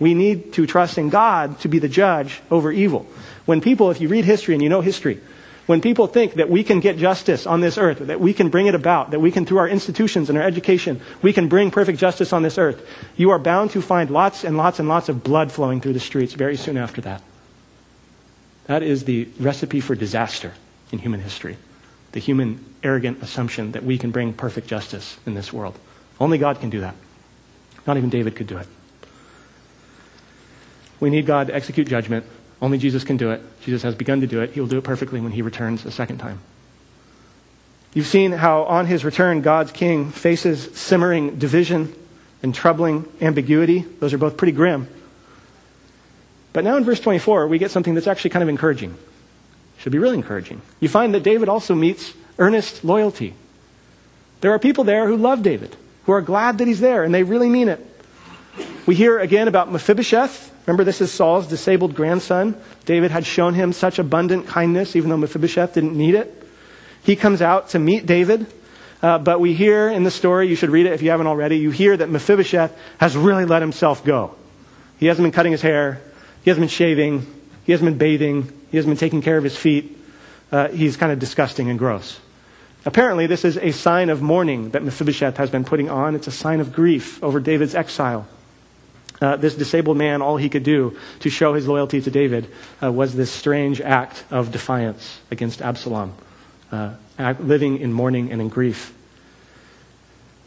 We 0.00 0.14
need 0.14 0.54
to 0.54 0.66
trust 0.66 0.98
in 0.98 1.10
God 1.10 1.60
to 1.60 1.68
be 1.68 1.78
the 1.78 1.88
judge 1.88 2.42
over 2.50 2.72
evil. 2.72 3.06
When 3.44 3.60
people, 3.60 3.92
if 3.92 4.00
you 4.00 4.08
read 4.08 4.24
history 4.24 4.54
and 4.54 4.62
you 4.62 4.68
know 4.68 4.80
history, 4.80 5.20
when 5.66 5.80
people 5.80 6.06
think 6.06 6.34
that 6.34 6.48
we 6.48 6.62
can 6.62 6.78
get 6.80 6.96
justice 6.96 7.46
on 7.46 7.60
this 7.60 7.76
earth, 7.76 7.98
that 7.98 8.20
we 8.20 8.32
can 8.32 8.48
bring 8.48 8.66
it 8.66 8.74
about, 8.74 9.10
that 9.10 9.20
we 9.20 9.32
can, 9.32 9.44
through 9.44 9.58
our 9.58 9.68
institutions 9.68 10.28
and 10.28 10.38
our 10.38 10.44
education, 10.44 11.00
we 11.22 11.32
can 11.32 11.48
bring 11.48 11.72
perfect 11.72 11.98
justice 11.98 12.32
on 12.32 12.42
this 12.42 12.56
earth, 12.56 12.86
you 13.16 13.30
are 13.30 13.38
bound 13.38 13.72
to 13.72 13.82
find 13.82 14.10
lots 14.10 14.44
and 14.44 14.56
lots 14.56 14.78
and 14.78 14.88
lots 14.88 15.08
of 15.08 15.24
blood 15.24 15.50
flowing 15.50 15.80
through 15.80 15.92
the 15.92 16.00
streets 16.00 16.34
very 16.34 16.56
soon 16.56 16.76
after 16.76 17.00
that. 17.00 17.20
That 18.66 18.82
is 18.82 19.04
the 19.04 19.28
recipe 19.40 19.80
for 19.80 19.94
disaster 19.94 20.54
in 20.92 20.98
human 20.98 21.20
history. 21.20 21.56
The 22.12 22.20
human 22.20 22.64
arrogant 22.82 23.22
assumption 23.22 23.72
that 23.72 23.84
we 23.84 23.98
can 23.98 24.12
bring 24.12 24.32
perfect 24.32 24.68
justice 24.68 25.18
in 25.26 25.34
this 25.34 25.52
world. 25.52 25.78
Only 26.20 26.38
God 26.38 26.60
can 26.60 26.70
do 26.70 26.80
that. 26.80 26.94
Not 27.86 27.96
even 27.96 28.10
David 28.10 28.36
could 28.36 28.46
do 28.46 28.58
it. 28.58 28.66
We 30.98 31.10
need 31.10 31.26
God 31.26 31.48
to 31.48 31.54
execute 31.54 31.88
judgment 31.88 32.24
only 32.60 32.78
Jesus 32.78 33.04
can 33.04 33.16
do 33.16 33.30
it. 33.30 33.42
Jesus 33.62 33.82
has 33.82 33.94
begun 33.94 34.20
to 34.20 34.26
do 34.26 34.40
it. 34.40 34.52
He 34.52 34.60
will 34.60 34.68
do 34.68 34.78
it 34.78 34.84
perfectly 34.84 35.20
when 35.20 35.32
he 35.32 35.42
returns 35.42 35.84
a 35.84 35.90
second 35.90 36.18
time. 36.18 36.40
You've 37.92 38.06
seen 38.06 38.32
how 38.32 38.64
on 38.64 38.86
his 38.86 39.04
return, 39.04 39.40
God's 39.40 39.72
king 39.72 40.10
faces 40.10 40.76
simmering 40.78 41.38
division 41.38 41.94
and 42.42 42.54
troubling 42.54 43.06
ambiguity. 43.20 43.80
Those 43.80 44.12
are 44.12 44.18
both 44.18 44.36
pretty 44.36 44.52
grim. 44.52 44.88
But 46.52 46.64
now 46.64 46.76
in 46.76 46.84
verse 46.84 47.00
24, 47.00 47.48
we 47.48 47.58
get 47.58 47.70
something 47.70 47.94
that's 47.94 48.06
actually 48.06 48.30
kind 48.30 48.42
of 48.42 48.48
encouraging. 48.48 48.96
Should 49.78 49.92
be 49.92 49.98
really 49.98 50.16
encouraging. 50.16 50.62
You 50.80 50.88
find 50.88 51.14
that 51.14 51.22
David 51.22 51.48
also 51.48 51.74
meets 51.74 52.14
earnest 52.38 52.84
loyalty. 52.84 53.34
There 54.40 54.52
are 54.52 54.58
people 54.58 54.84
there 54.84 55.06
who 55.06 55.16
love 55.16 55.42
David, 55.42 55.76
who 56.04 56.12
are 56.12 56.22
glad 56.22 56.58
that 56.58 56.66
he's 56.66 56.80
there, 56.80 57.04
and 57.04 57.14
they 57.14 57.22
really 57.22 57.48
mean 57.48 57.68
it. 57.68 57.84
We 58.86 58.94
hear 58.94 59.18
again 59.18 59.48
about 59.48 59.70
Mephibosheth, 59.70 60.52
Remember, 60.66 60.82
this 60.82 61.00
is 61.00 61.12
Saul's 61.12 61.46
disabled 61.46 61.94
grandson. 61.94 62.60
David 62.84 63.12
had 63.12 63.24
shown 63.24 63.54
him 63.54 63.72
such 63.72 64.00
abundant 64.00 64.48
kindness, 64.48 64.96
even 64.96 65.10
though 65.10 65.16
Mephibosheth 65.16 65.74
didn't 65.74 65.96
need 65.96 66.16
it. 66.16 66.42
He 67.04 67.14
comes 67.14 67.40
out 67.40 67.70
to 67.70 67.78
meet 67.78 68.04
David. 68.04 68.52
Uh, 69.00 69.18
but 69.18 69.38
we 69.38 69.54
hear 69.54 69.88
in 69.88 70.02
the 70.02 70.10
story, 70.10 70.48
you 70.48 70.56
should 70.56 70.70
read 70.70 70.86
it 70.86 70.92
if 70.92 71.02
you 71.02 71.10
haven't 71.10 71.28
already, 71.28 71.58
you 71.58 71.70
hear 71.70 71.96
that 71.96 72.08
Mephibosheth 72.08 72.76
has 72.98 73.16
really 73.16 73.44
let 73.44 73.62
himself 73.62 74.04
go. 74.04 74.34
He 74.98 75.06
hasn't 75.06 75.24
been 75.24 75.32
cutting 75.32 75.52
his 75.52 75.62
hair. 75.62 76.00
He 76.42 76.50
hasn't 76.50 76.62
been 76.62 76.68
shaving. 76.68 77.26
He 77.64 77.72
hasn't 77.72 77.88
been 77.88 77.98
bathing. 77.98 78.50
He 78.70 78.76
hasn't 78.76 78.90
been 78.90 78.98
taking 78.98 79.22
care 79.22 79.36
of 79.36 79.44
his 79.44 79.56
feet. 79.56 79.96
Uh, 80.50 80.68
he's 80.68 80.96
kind 80.96 81.12
of 81.12 81.20
disgusting 81.20 81.70
and 81.70 81.78
gross. 81.78 82.18
Apparently, 82.84 83.26
this 83.26 83.44
is 83.44 83.56
a 83.58 83.70
sign 83.72 84.10
of 84.10 84.22
mourning 84.22 84.70
that 84.70 84.82
Mephibosheth 84.82 85.36
has 85.36 85.50
been 85.50 85.64
putting 85.64 85.88
on. 85.90 86.16
It's 86.16 86.26
a 86.26 86.32
sign 86.32 86.60
of 86.60 86.72
grief 86.72 87.22
over 87.22 87.38
David's 87.38 87.74
exile 87.74 88.26
uh, 89.20 89.36
this 89.36 89.54
disabled 89.54 89.96
man, 89.96 90.20
all 90.20 90.36
he 90.36 90.48
could 90.48 90.62
do 90.62 90.96
to 91.20 91.30
show 91.30 91.54
his 91.54 91.66
loyalty 91.66 92.00
to 92.00 92.10
David 92.10 92.48
uh, 92.82 92.92
was 92.92 93.14
this 93.14 93.30
strange 93.30 93.80
act 93.80 94.24
of 94.30 94.52
defiance 94.52 95.20
against 95.30 95.62
Absalom, 95.62 96.14
uh, 96.70 96.94
living 97.40 97.78
in 97.78 97.92
mourning 97.92 98.30
and 98.30 98.40
in 98.40 98.48
grief. 98.48 98.92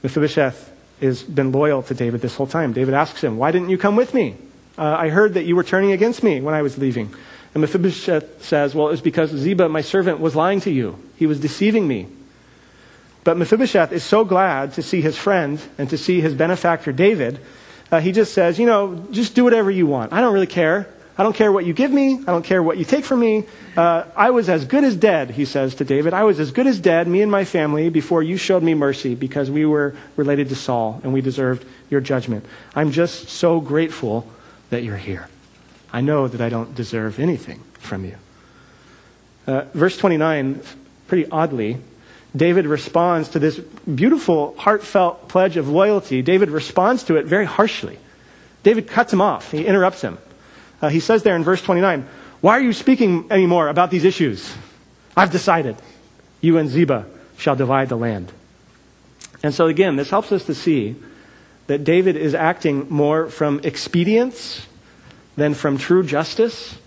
Mephibosheth 0.03 0.71
has 1.01 1.23
been 1.23 1.51
loyal 1.51 1.81
to 1.83 1.93
David 1.93 2.21
this 2.21 2.35
whole 2.35 2.47
time. 2.47 2.73
David 2.73 2.93
asks 2.93 3.21
him, 3.21 3.37
Why 3.37 3.51
didn't 3.51 3.69
you 3.69 3.77
come 3.77 3.95
with 3.95 4.13
me? 4.13 4.35
Uh, 4.77 4.95
I 4.97 5.09
heard 5.09 5.33
that 5.33 5.43
you 5.43 5.55
were 5.55 5.63
turning 5.63 5.91
against 5.91 6.23
me 6.23 6.39
when 6.39 6.53
I 6.53 6.61
was 6.61 6.77
leaving. 6.77 7.13
And 7.53 7.61
Mephibosheth 7.61 8.43
says, 8.43 8.75
Well, 8.75 8.87
it 8.87 8.91
was 8.91 9.01
because 9.01 9.31
Ziba, 9.31 9.67
my 9.67 9.81
servant, 9.81 10.19
was 10.19 10.35
lying 10.35 10.61
to 10.61 10.71
you. 10.71 10.97
He 11.17 11.25
was 11.25 11.39
deceiving 11.39 11.87
me. 11.87 12.07
But 13.23 13.37
Mephibosheth 13.37 13.91
is 13.91 14.03
so 14.03 14.23
glad 14.23 14.73
to 14.73 14.83
see 14.83 15.01
his 15.01 15.17
friend 15.17 15.59
and 15.77 15.89
to 15.89 15.97
see 15.97 16.21
his 16.21 16.33
benefactor 16.33 16.91
David 16.91 17.39
uh, 17.91 17.99
he 17.99 18.11
just 18.11 18.33
says, 18.33 18.59
you 18.59 18.65
know, 18.65 18.95
just 19.11 19.35
do 19.35 19.43
whatever 19.43 19.71
you 19.71 19.87
want. 19.87 20.13
I 20.13 20.21
don't 20.21 20.33
really 20.33 20.47
care. 20.47 20.87
I 21.17 21.23
don't 21.23 21.35
care 21.35 21.51
what 21.51 21.65
you 21.65 21.73
give 21.73 21.91
me. 21.91 22.15
I 22.19 22.31
don't 22.31 22.45
care 22.45 22.63
what 22.63 22.77
you 22.77 22.85
take 22.85 23.03
from 23.03 23.19
me. 23.19 23.43
Uh, 23.75 24.05
I 24.15 24.29
was 24.29 24.47
as 24.47 24.63
good 24.63 24.85
as 24.85 24.95
dead, 24.95 25.31
he 25.31 25.43
says 25.43 25.75
to 25.75 25.83
David. 25.83 26.13
I 26.13 26.23
was 26.23 26.39
as 26.39 26.51
good 26.51 26.65
as 26.65 26.79
dead, 26.79 27.09
me 27.09 27.21
and 27.21 27.29
my 27.29 27.43
family, 27.43 27.89
before 27.89 28.23
you 28.23 28.37
showed 28.37 28.63
me 28.63 28.73
mercy 28.73 29.15
because 29.15 29.51
we 29.51 29.65
were 29.65 29.97
related 30.15 30.47
to 30.49 30.55
Saul 30.55 31.01
and 31.03 31.11
we 31.11 31.19
deserved 31.19 31.65
your 31.89 31.99
judgment. 31.99 32.45
I'm 32.73 32.91
just 32.91 33.27
so 33.27 33.59
grateful 33.59 34.25
that 34.69 34.83
you're 34.83 34.95
here. 34.95 35.27
I 35.91 35.99
know 35.99 36.27
that 36.29 36.39
I 36.39 36.47
don't 36.47 36.73
deserve 36.73 37.19
anything 37.19 37.63
from 37.79 38.05
you. 38.05 38.15
Uh, 39.45 39.65
verse 39.73 39.97
29, 39.97 40.61
pretty 41.07 41.29
oddly, 41.29 41.79
David 42.35 42.67
responds 42.67 43.29
to 43.29 43.39
this 43.39 43.57
beautiful, 43.57 44.55
heartfelt 44.57 45.27
pledge 45.27 45.57
of 45.57 45.67
loyalty. 45.67 46.21
David 46.21 46.49
responds 46.51 47.03
to 47.05 47.15
it 47.15 47.25
very 47.25 47.45
harshly. 47.45 47.97
David 48.63 48.87
cuts 48.87 49.11
him 49.11 49.21
off. 49.21 49.51
He 49.51 49.65
interrupts 49.65 50.01
him. 50.01 50.17
Uh, 50.81 50.89
he 50.89 50.99
says 50.99 51.23
there 51.23 51.35
in 51.35 51.43
verse 51.43 51.61
29, 51.61 52.07
Why 52.41 52.57
are 52.57 52.61
you 52.61 52.73
speaking 52.73 53.31
anymore 53.31 53.67
about 53.67 53.89
these 53.89 54.05
issues? 54.05 54.53
I've 55.17 55.31
decided. 55.31 55.75
You 56.41 56.57
and 56.57 56.69
Ziba 56.69 57.05
shall 57.37 57.55
divide 57.55 57.89
the 57.89 57.97
land. 57.97 58.31
And 59.41 59.53
so, 59.53 59.67
again, 59.67 59.95
this 59.95 60.09
helps 60.09 60.31
us 60.31 60.45
to 60.45 60.55
see 60.55 60.95
that 61.67 61.83
David 61.83 62.15
is 62.15 62.33
acting 62.33 62.87
more 62.89 63.29
from 63.29 63.61
expedience 63.63 64.65
than 65.35 65.53
from 65.53 65.77
true 65.77 66.03
justice. 66.03 66.77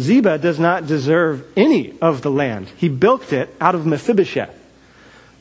Ziba 0.00 0.38
does 0.38 0.58
not 0.58 0.86
deserve 0.86 1.46
any 1.56 1.98
of 2.00 2.22
the 2.22 2.30
land. 2.30 2.68
He 2.76 2.88
bilked 2.88 3.32
it 3.32 3.54
out 3.60 3.74
of 3.74 3.86
Mephibosheth. 3.86 4.58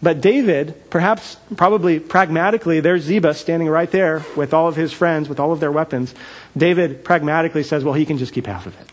But 0.03 0.19
David, 0.19 0.89
perhaps, 0.89 1.37
probably 1.55 1.99
pragmatically, 1.99 2.79
there's 2.79 3.03
Ziba 3.03 3.33
standing 3.35 3.69
right 3.69 3.89
there 3.89 4.25
with 4.35 4.53
all 4.53 4.67
of 4.67 4.75
his 4.75 4.91
friends, 4.91 5.29
with 5.29 5.39
all 5.39 5.51
of 5.51 5.59
their 5.59 5.71
weapons. 5.71 6.13
David 6.57 7.03
pragmatically 7.03 7.63
says, 7.63 7.83
well, 7.83 7.93
he 7.93 8.05
can 8.05 8.17
just 8.17 8.33
keep 8.33 8.47
half 8.47 8.65
of 8.65 8.79
it. 8.79 8.87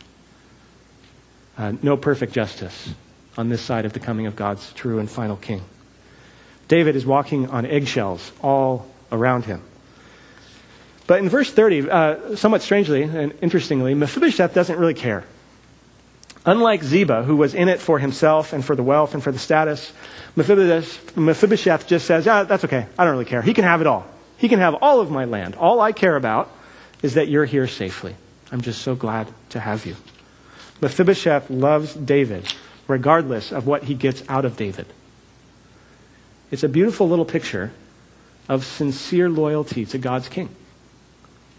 Uh, 1.56 1.72
no 1.82 1.96
perfect 1.96 2.34
justice 2.34 2.90
on 3.38 3.48
this 3.48 3.62
side 3.62 3.84
of 3.86 3.94
the 3.94 4.00
coming 4.00 4.26
of 4.26 4.36
God's 4.36 4.72
true 4.74 4.98
and 4.98 5.10
final 5.10 5.36
king. 5.36 5.62
David 6.68 6.94
is 6.94 7.06
walking 7.06 7.48
on 7.48 7.64
eggshells 7.64 8.30
all 8.42 8.86
around 9.10 9.46
him. 9.46 9.62
But 11.06 11.20
in 11.20 11.30
verse 11.30 11.50
30, 11.50 11.90
uh, 11.90 12.36
somewhat 12.36 12.60
strangely 12.60 13.02
and 13.02 13.32
interestingly, 13.40 13.94
Mephibosheth 13.94 14.52
doesn't 14.52 14.78
really 14.78 14.94
care. 14.94 15.24
Unlike 16.48 16.82
Ziba, 16.82 17.24
who 17.24 17.37
was 17.37 17.52
in 17.52 17.68
it 17.68 17.78
for 17.78 17.98
himself 17.98 18.54
and 18.54 18.64
for 18.64 18.74
the 18.74 18.82
wealth 18.82 19.12
and 19.12 19.22
for 19.22 19.30
the 19.30 19.38
status, 19.38 19.92
Mephibosheth 20.34 21.87
just 21.87 22.06
says, 22.06 22.26
ah, 22.26 22.44
that's 22.44 22.64
okay. 22.64 22.87
I 22.98 23.04
don't 23.04 23.12
really 23.12 23.26
care. 23.26 23.42
He 23.42 23.52
can 23.52 23.64
have 23.64 23.82
it 23.82 23.87
all. 23.87 24.06
He 24.38 24.48
can 24.48 24.58
have 24.58 24.76
all 24.76 25.00
of 25.00 25.11
my 25.11 25.26
land. 25.26 25.56
All 25.56 25.78
I 25.78 25.92
care 25.92 26.16
about 26.16 26.50
is 27.02 27.14
that 27.14 27.28
you're 27.28 27.44
here 27.44 27.66
safely. 27.66 28.16
I'm 28.50 28.62
just 28.62 28.80
so 28.80 28.94
glad 28.94 29.28
to 29.50 29.61
have 29.61 29.84
you. 29.84 29.94
Mephibosheth 30.80 31.50
loves 31.50 31.92
David, 31.92 32.50
regardless 32.87 33.52
of 33.52 33.66
what 33.66 33.82
he 33.84 33.92
gets 33.92 34.22
out 34.26 34.46
of 34.46 34.56
David. 34.56 34.87
It's 36.50 36.62
a 36.62 36.68
beautiful 36.70 37.11
little 37.11 37.26
picture 37.26 37.72
of 38.48 38.64
sincere 38.64 39.28
loyalty 39.28 39.84
to 39.84 39.98
God's 39.98 40.30
king. 40.30 40.48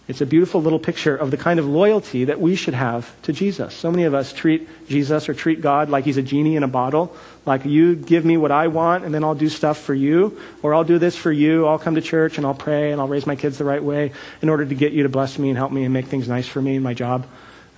It's 0.10 0.22
a 0.22 0.26
beautiful 0.26 0.60
little 0.60 0.80
picture 0.80 1.16
of 1.16 1.30
the 1.30 1.38
kind 1.38 1.60
of 1.60 1.68
loyalty 1.68 2.26
that 2.26 2.42
we 2.42 2.56
should 2.56 2.74
have 2.74 3.08
to 3.22 3.32
Jesus. 3.32 3.76
So 3.76 3.92
many 3.92 4.06
of 4.06 4.16
us 4.16 4.34
treat 4.34 4.68
Jesus 4.88 5.30
or 5.30 5.36
treat 5.36 5.62
God 5.62 5.92
like 5.92 6.04
he's 6.04 6.18
a 6.18 6.24
genie 6.24 6.56
in 6.56 6.64
a 6.64 6.68
bottle, 6.68 7.16
like 7.46 7.64
you 7.64 7.96
give 7.96 8.26
me 8.26 8.36
what 8.36 8.52
I 8.52 8.70
want 8.70 9.06
and 9.06 9.14
then 9.14 9.24
I'll 9.24 9.36
do 9.36 9.50
stuff 9.50 9.78
for 9.78 9.94
you, 9.94 10.42
or 10.64 10.74
I'll 10.74 10.84
do 10.84 10.98
this 10.98 11.16
for 11.16 11.32
you, 11.32 11.68
I'll 11.68 11.78
come 11.78 11.94
to 11.94 12.02
church 12.02 12.38
and 12.40 12.48
I'll 12.48 12.56
pray 12.56 12.92
and 12.92 13.00
I'll 13.00 13.08
raise 13.08 13.28
my 13.28 13.36
kids 13.36 13.60
the 13.60 13.66
right 13.66 13.84
way 13.84 14.12
in 14.42 14.50
order 14.50 14.66
to 14.66 14.74
get 14.74 14.94
you 14.94 15.04
to 15.04 15.10
bless 15.10 15.38
me 15.38 15.50
and 15.50 15.58
help 15.60 15.72
me 15.72 15.84
and 15.84 15.94
make 15.94 16.08
things 16.08 16.28
nice 16.28 16.48
for 16.48 16.60
me 16.60 16.76
in 16.76 16.82
my 16.82 16.96
job. 16.96 17.28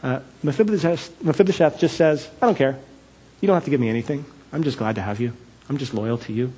Uh, 0.02 0.22
Mephibosheth, 0.42 1.22
Mephibosheth 1.22 1.80
just 1.80 1.98
says, 1.98 2.30
I 2.42 2.46
don't 2.46 2.56
care. 2.56 2.80
You 3.42 3.48
don't 3.48 3.56
have 3.56 3.66
to 3.66 3.72
give 3.72 3.82
me 3.82 3.90
anything. 3.90 4.24
I'm 4.54 4.64
just 4.64 4.78
glad 4.78 4.96
to 4.96 5.02
have 5.02 5.20
you. 5.20 5.34
I'm 5.68 5.78
just 5.78 5.94
loyal 5.94 6.18
to 6.20 6.32
you. 6.32 6.54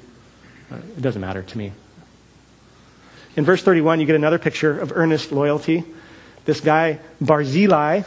Uh, 0.71 0.75
it 0.75 1.01
doesn't 1.01 1.19
matter 1.19 1.41
to 1.41 1.57
me. 1.57 1.71
In 3.35 3.45
verse 3.45 3.63
31, 3.63 3.99
you 3.99 4.05
get 4.05 4.15
another 4.15 4.37
picture 4.37 4.79
of 4.79 4.91
earnest 4.93 5.31
loyalty. 5.31 5.83
This 6.45 6.59
guy, 6.59 6.99
Barzillai, 7.19 8.03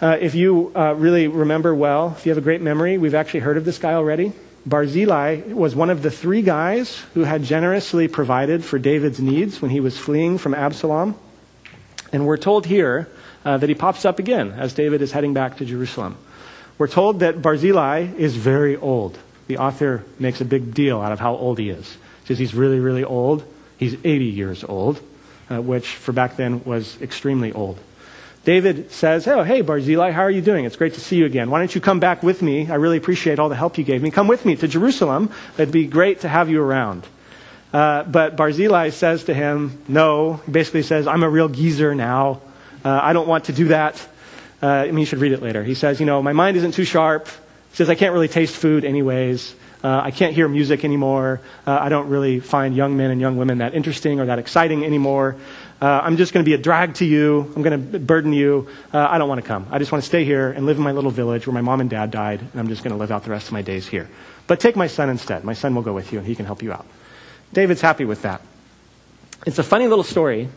uh, 0.00 0.16
if 0.18 0.34
you 0.34 0.72
uh, 0.74 0.94
really 0.94 1.28
remember 1.28 1.74
well, 1.74 2.14
if 2.16 2.24
you 2.24 2.30
have 2.30 2.38
a 2.38 2.42
great 2.42 2.62
memory, 2.62 2.96
we've 2.96 3.14
actually 3.14 3.40
heard 3.40 3.58
of 3.58 3.66
this 3.66 3.76
guy 3.78 3.92
already. 3.92 4.32
Barzillai 4.64 5.52
was 5.52 5.74
one 5.74 5.90
of 5.90 6.02
the 6.02 6.10
three 6.10 6.40
guys 6.40 6.96
who 7.12 7.24
had 7.24 7.42
generously 7.42 8.08
provided 8.08 8.64
for 8.64 8.78
David's 8.78 9.20
needs 9.20 9.60
when 9.60 9.70
he 9.70 9.80
was 9.80 9.98
fleeing 9.98 10.38
from 10.38 10.54
Absalom. 10.54 11.14
And 12.12 12.26
we're 12.26 12.38
told 12.38 12.64
here 12.64 13.08
uh, 13.44 13.58
that 13.58 13.68
he 13.68 13.74
pops 13.74 14.06
up 14.06 14.18
again 14.18 14.52
as 14.52 14.72
David 14.72 15.02
is 15.02 15.12
heading 15.12 15.34
back 15.34 15.58
to 15.58 15.66
Jerusalem. 15.66 16.16
We're 16.78 16.88
told 16.88 17.20
that 17.20 17.42
Barzillai 17.42 18.14
is 18.16 18.34
very 18.36 18.76
old. 18.76 19.18
The 19.46 19.58
author 19.58 20.04
makes 20.18 20.40
a 20.40 20.46
big 20.46 20.72
deal 20.72 21.00
out 21.00 21.12
of 21.12 21.20
how 21.20 21.34
old 21.34 21.58
he 21.58 21.68
is. 21.68 21.98
He 22.22 22.28
says 22.28 22.38
he's 22.38 22.54
really, 22.54 22.80
really 22.80 23.04
old. 23.04 23.44
He's 23.80 23.94
80 24.04 24.26
years 24.26 24.62
old, 24.62 25.00
uh, 25.50 25.62
which 25.62 25.88
for 25.88 26.12
back 26.12 26.36
then 26.36 26.62
was 26.64 27.00
extremely 27.00 27.50
old. 27.50 27.80
David 28.44 28.92
says, 28.92 29.26
Oh, 29.26 29.42
hey, 29.42 29.62
Barzillai, 29.62 30.10
how 30.10 30.20
are 30.20 30.30
you 30.30 30.42
doing? 30.42 30.66
It's 30.66 30.76
great 30.76 30.94
to 30.94 31.00
see 31.00 31.16
you 31.16 31.24
again. 31.24 31.48
Why 31.50 31.60
don't 31.60 31.74
you 31.74 31.80
come 31.80 31.98
back 31.98 32.22
with 32.22 32.42
me? 32.42 32.70
I 32.70 32.74
really 32.74 32.98
appreciate 32.98 33.38
all 33.38 33.48
the 33.48 33.56
help 33.56 33.78
you 33.78 33.84
gave 33.84 34.02
me. 34.02 34.10
Come 34.10 34.28
with 34.28 34.44
me 34.44 34.54
to 34.56 34.68
Jerusalem. 34.68 35.32
It'd 35.54 35.72
be 35.72 35.86
great 35.86 36.20
to 36.20 36.28
have 36.28 36.50
you 36.50 36.62
around. 36.62 37.06
Uh, 37.72 38.02
but 38.02 38.36
Barzillai 38.36 38.90
says 38.90 39.24
to 39.24 39.34
him, 39.34 39.82
No. 39.88 40.42
He 40.44 40.52
basically 40.52 40.82
says, 40.82 41.06
I'm 41.06 41.22
a 41.22 41.30
real 41.30 41.48
geezer 41.48 41.94
now. 41.94 42.42
Uh, 42.84 43.00
I 43.02 43.14
don't 43.14 43.28
want 43.28 43.46
to 43.46 43.54
do 43.54 43.68
that. 43.68 44.06
Uh, 44.62 44.66
I 44.66 44.86
mean, 44.88 44.98
you 44.98 45.06
should 45.06 45.20
read 45.20 45.32
it 45.32 45.40
later. 45.40 45.64
He 45.64 45.74
says, 45.74 46.00
You 46.00 46.06
know, 46.06 46.22
my 46.22 46.34
mind 46.34 46.58
isn't 46.58 46.72
too 46.72 46.84
sharp. 46.84 47.28
He 47.28 47.76
says, 47.76 47.88
I 47.88 47.94
can't 47.94 48.12
really 48.12 48.28
taste 48.28 48.54
food 48.54 48.84
anyways. 48.84 49.54
Uh, 49.82 50.00
I 50.04 50.10
can't 50.10 50.34
hear 50.34 50.46
music 50.46 50.84
anymore. 50.84 51.40
Uh, 51.66 51.78
I 51.80 51.88
don't 51.88 52.08
really 52.08 52.40
find 52.40 52.76
young 52.76 52.96
men 52.96 53.10
and 53.10 53.20
young 53.20 53.36
women 53.36 53.58
that 53.58 53.74
interesting 53.74 54.20
or 54.20 54.26
that 54.26 54.38
exciting 54.38 54.84
anymore. 54.84 55.36
Uh, 55.80 55.86
I'm 55.86 56.18
just 56.18 56.34
going 56.34 56.44
to 56.44 56.48
be 56.48 56.52
a 56.52 56.58
drag 56.58 56.94
to 56.96 57.06
you. 57.06 57.50
I'm 57.56 57.62
going 57.62 57.92
to 57.92 57.98
burden 57.98 58.34
you. 58.34 58.68
Uh, 58.92 58.98
I 58.98 59.16
don't 59.16 59.28
want 59.28 59.40
to 59.40 59.46
come. 59.46 59.66
I 59.70 59.78
just 59.78 59.90
want 59.90 60.04
to 60.04 60.06
stay 60.06 60.24
here 60.26 60.50
and 60.50 60.66
live 60.66 60.76
in 60.76 60.82
my 60.82 60.92
little 60.92 61.10
village 61.10 61.46
where 61.46 61.54
my 61.54 61.62
mom 61.62 61.80
and 61.80 61.88
dad 61.88 62.10
died, 62.10 62.40
and 62.40 62.60
I'm 62.60 62.68
just 62.68 62.84
going 62.84 62.92
to 62.92 62.98
live 62.98 63.10
out 63.10 63.24
the 63.24 63.30
rest 63.30 63.46
of 63.46 63.52
my 63.52 63.62
days 63.62 63.88
here. 63.88 64.08
But 64.46 64.60
take 64.60 64.76
my 64.76 64.86
son 64.86 65.08
instead. 65.08 65.42
My 65.44 65.54
son 65.54 65.74
will 65.74 65.82
go 65.82 65.94
with 65.94 66.12
you, 66.12 66.18
and 66.18 66.26
he 66.28 66.34
can 66.34 66.44
help 66.44 66.62
you 66.62 66.72
out. 66.72 66.86
David's 67.54 67.80
happy 67.80 68.04
with 68.04 68.22
that. 68.22 68.42
It's 69.46 69.58
a 69.58 69.62
funny 69.62 69.88
little 69.88 70.04
story, 70.04 70.50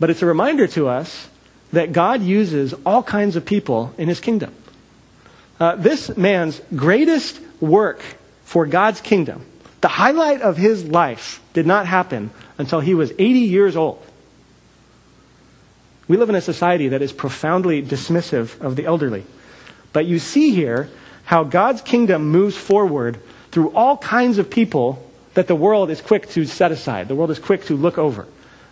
but 0.00 0.10
it's 0.10 0.22
a 0.22 0.26
reminder 0.26 0.66
to 0.68 0.88
us 0.88 1.28
that 1.72 1.92
God 1.92 2.20
uses 2.20 2.74
all 2.84 3.04
kinds 3.04 3.36
of 3.36 3.44
people 3.44 3.94
in 3.98 4.08
his 4.08 4.18
kingdom. 4.18 4.52
Uh, 5.60 5.76
this 5.76 6.16
man's 6.16 6.60
greatest 6.74 7.40
work 7.60 8.02
for 8.54 8.66
God's 8.66 9.00
kingdom, 9.00 9.44
the 9.80 9.88
highlight 9.88 10.40
of 10.40 10.56
his 10.56 10.84
life 10.84 11.42
did 11.54 11.66
not 11.66 11.86
happen 11.86 12.30
until 12.56 12.78
he 12.78 12.94
was 12.94 13.10
80 13.10 13.40
years 13.40 13.74
old. 13.74 14.00
We 16.06 16.16
live 16.16 16.28
in 16.28 16.36
a 16.36 16.40
society 16.40 16.86
that 16.90 17.02
is 17.02 17.12
profoundly 17.12 17.82
dismissive 17.82 18.60
of 18.60 18.76
the 18.76 18.84
elderly. 18.84 19.24
But 19.92 20.06
you 20.06 20.20
see 20.20 20.52
here 20.52 20.88
how 21.24 21.42
God's 21.42 21.82
kingdom 21.82 22.28
moves 22.28 22.56
forward 22.56 23.18
through 23.50 23.70
all 23.70 23.96
kinds 23.96 24.38
of 24.38 24.50
people 24.50 25.04
that 25.34 25.48
the 25.48 25.56
world 25.56 25.90
is 25.90 26.00
quick 26.00 26.28
to 26.28 26.44
set 26.44 26.70
aside. 26.70 27.08
The 27.08 27.16
world 27.16 27.32
is 27.32 27.40
quick 27.40 27.64
to 27.64 27.76
look 27.76 27.98
over. 27.98 28.24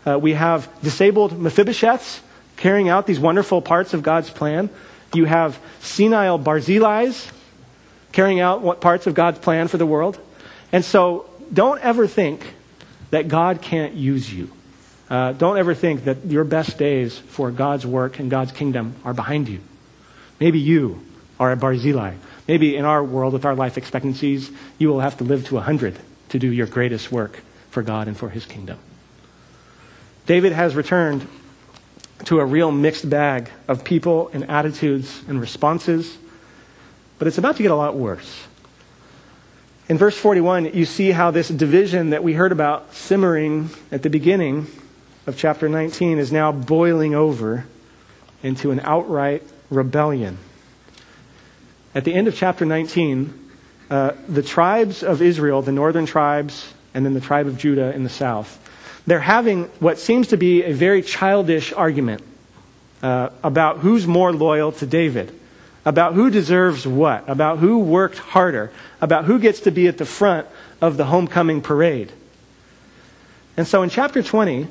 Uh, 0.07 0.17
we 0.17 0.35
have 0.35 0.69
disabled 0.81 1.33
Mephibosheths 1.33 2.21
carrying 2.57 2.89
out 2.89 3.09
these 3.09 3.19
wonderful 3.19 3.61
parts 3.61 3.95
of 3.95 4.05
God's 4.05 4.31
plan. 4.31 4.71
You 5.13 5.25
have 5.25 5.59
senile 5.81 6.39
Barzillais 6.39 7.33
carrying 8.13 8.41
out 8.41 8.61
what 8.61 8.81
parts 8.81 9.07
of 9.07 9.15
God's 9.15 9.39
plan 9.39 9.69
for 9.69 9.79
the 9.79 9.87
world. 9.87 10.19
And 10.71 10.85
so 10.85 11.29
don't 11.53 11.81
ever 11.81 12.07
think 12.07 12.55
that 13.11 13.29
God 13.29 13.61
can't 13.61 13.95
use 13.95 14.33
you. 14.33 14.51
Uh, 15.11 15.33
don't 15.33 15.59
ever 15.59 15.75
think 15.75 16.05
that 16.05 16.25
your 16.25 16.45
best 16.45 16.79
days 16.79 17.19
for 17.19 17.51
God's 17.51 17.87
work 17.87 18.19
and 18.19 18.31
God's 18.31 18.53
kingdom 18.53 18.95
are 19.05 19.13
behind 19.13 19.49
you. 19.49 19.61
Maybe 20.41 20.59
you 20.59 21.05
are 21.39 21.53
a 21.53 21.57
Barzillai. 21.57 22.15
Maybe 22.49 22.77
in 22.77 22.85
our 22.85 23.05
world 23.05 23.33
with 23.33 23.45
our 23.45 23.55
life 23.55 23.77
expectancies, 23.77 24.51
you 24.79 24.89
will 24.89 25.01
have 25.01 25.19
to 25.19 25.25
live 25.25 25.47
to 25.47 25.57
100 25.57 25.99
to 26.31 26.39
do 26.39 26.51
your 26.51 26.67
greatest 26.67 27.13
work 27.13 27.41
for 27.71 27.83
God 27.83 28.09
and 28.09 28.17
for 28.17 28.31
his 28.31 28.47
kingdom. 28.47 28.79
David 30.27 30.53
has 30.53 30.75
returned 30.75 31.27
to 32.25 32.41
a 32.41 32.45
real 32.45 32.71
mixed 32.71 33.09
bag 33.09 33.51
of 33.69 33.85
people 33.85 34.31
and 34.33 34.49
attitudes 34.49 35.23
and 35.29 35.41
responses 35.41 36.17
but 37.23 37.29
it's 37.29 37.39
about 37.39 37.55
to 37.55 37.63
get 37.63 37.71
a 37.71 37.77
lot 37.77 37.95
worse. 37.95 38.49
In 39.89 39.97
verse 39.97 40.19
41, 40.19 40.75
you 40.75 40.85
see 40.85 41.13
how 41.13 41.31
this 41.31 41.47
division 41.47 42.11
that 42.11 42.25
we 42.25 42.33
heard 42.33 42.51
about 42.51 42.97
simmering 42.97 43.71
at 43.93 44.03
the 44.03 44.11
beginning 44.11 44.67
of 45.29 45.37
chapter 45.37 45.69
19 45.69 46.19
is 46.19 46.33
now 46.33 46.51
boiling 46.51 47.15
over 47.15 47.65
into 48.43 48.73
an 48.73 48.81
outright 48.81 49.45
rebellion. 49.71 50.37
At 51.95 52.03
the 52.03 52.13
end 52.13 52.27
of 52.27 52.35
chapter 52.35 52.65
19, 52.65 53.51
uh, 53.89 54.15
the 54.27 54.43
tribes 54.43 55.05
of 55.05 55.23
Israel, 55.23 55.63
the 55.63 55.71
northern 55.71 56.07
tribes, 56.07 56.75
and 56.93 57.07
then 57.07 57.15
the 57.15 57.21
tribe 57.21 57.47
of 57.47 57.57
Judah 57.57 57.95
in 57.95 58.03
the 58.03 58.11
south, 58.11 58.59
they're 59.07 59.21
having 59.21 59.67
what 59.79 59.97
seems 59.97 60.27
to 60.27 60.37
be 60.37 60.65
a 60.65 60.73
very 60.73 61.03
childish 61.03 61.73
argument 61.73 62.25
uh, 63.01 63.31
about 63.45 63.79
who's 63.79 64.09
more 64.09 64.33
loyal 64.33 64.73
to 64.73 64.87
David 64.87 65.39
about 65.85 66.15
who 66.15 66.31
deserves 66.31 66.87
what, 66.87 67.29
about 67.29 67.59
who 67.59 67.79
worked 67.79 68.19
harder, 68.19 68.71
about 69.01 69.25
who 69.25 69.39
gets 69.39 69.61
to 69.61 69.71
be 69.71 69.89
at 69.89 69.99
the 69.99 70.07
front 70.07 70.47
of 70.81 70.97
the 70.97 71.05
homecoming 71.05 71.61
parade. 71.61 72.13
And 73.57 73.67
so 73.67 73.83
in 73.83 73.91
chapter 73.91 74.23
20, 74.23 74.69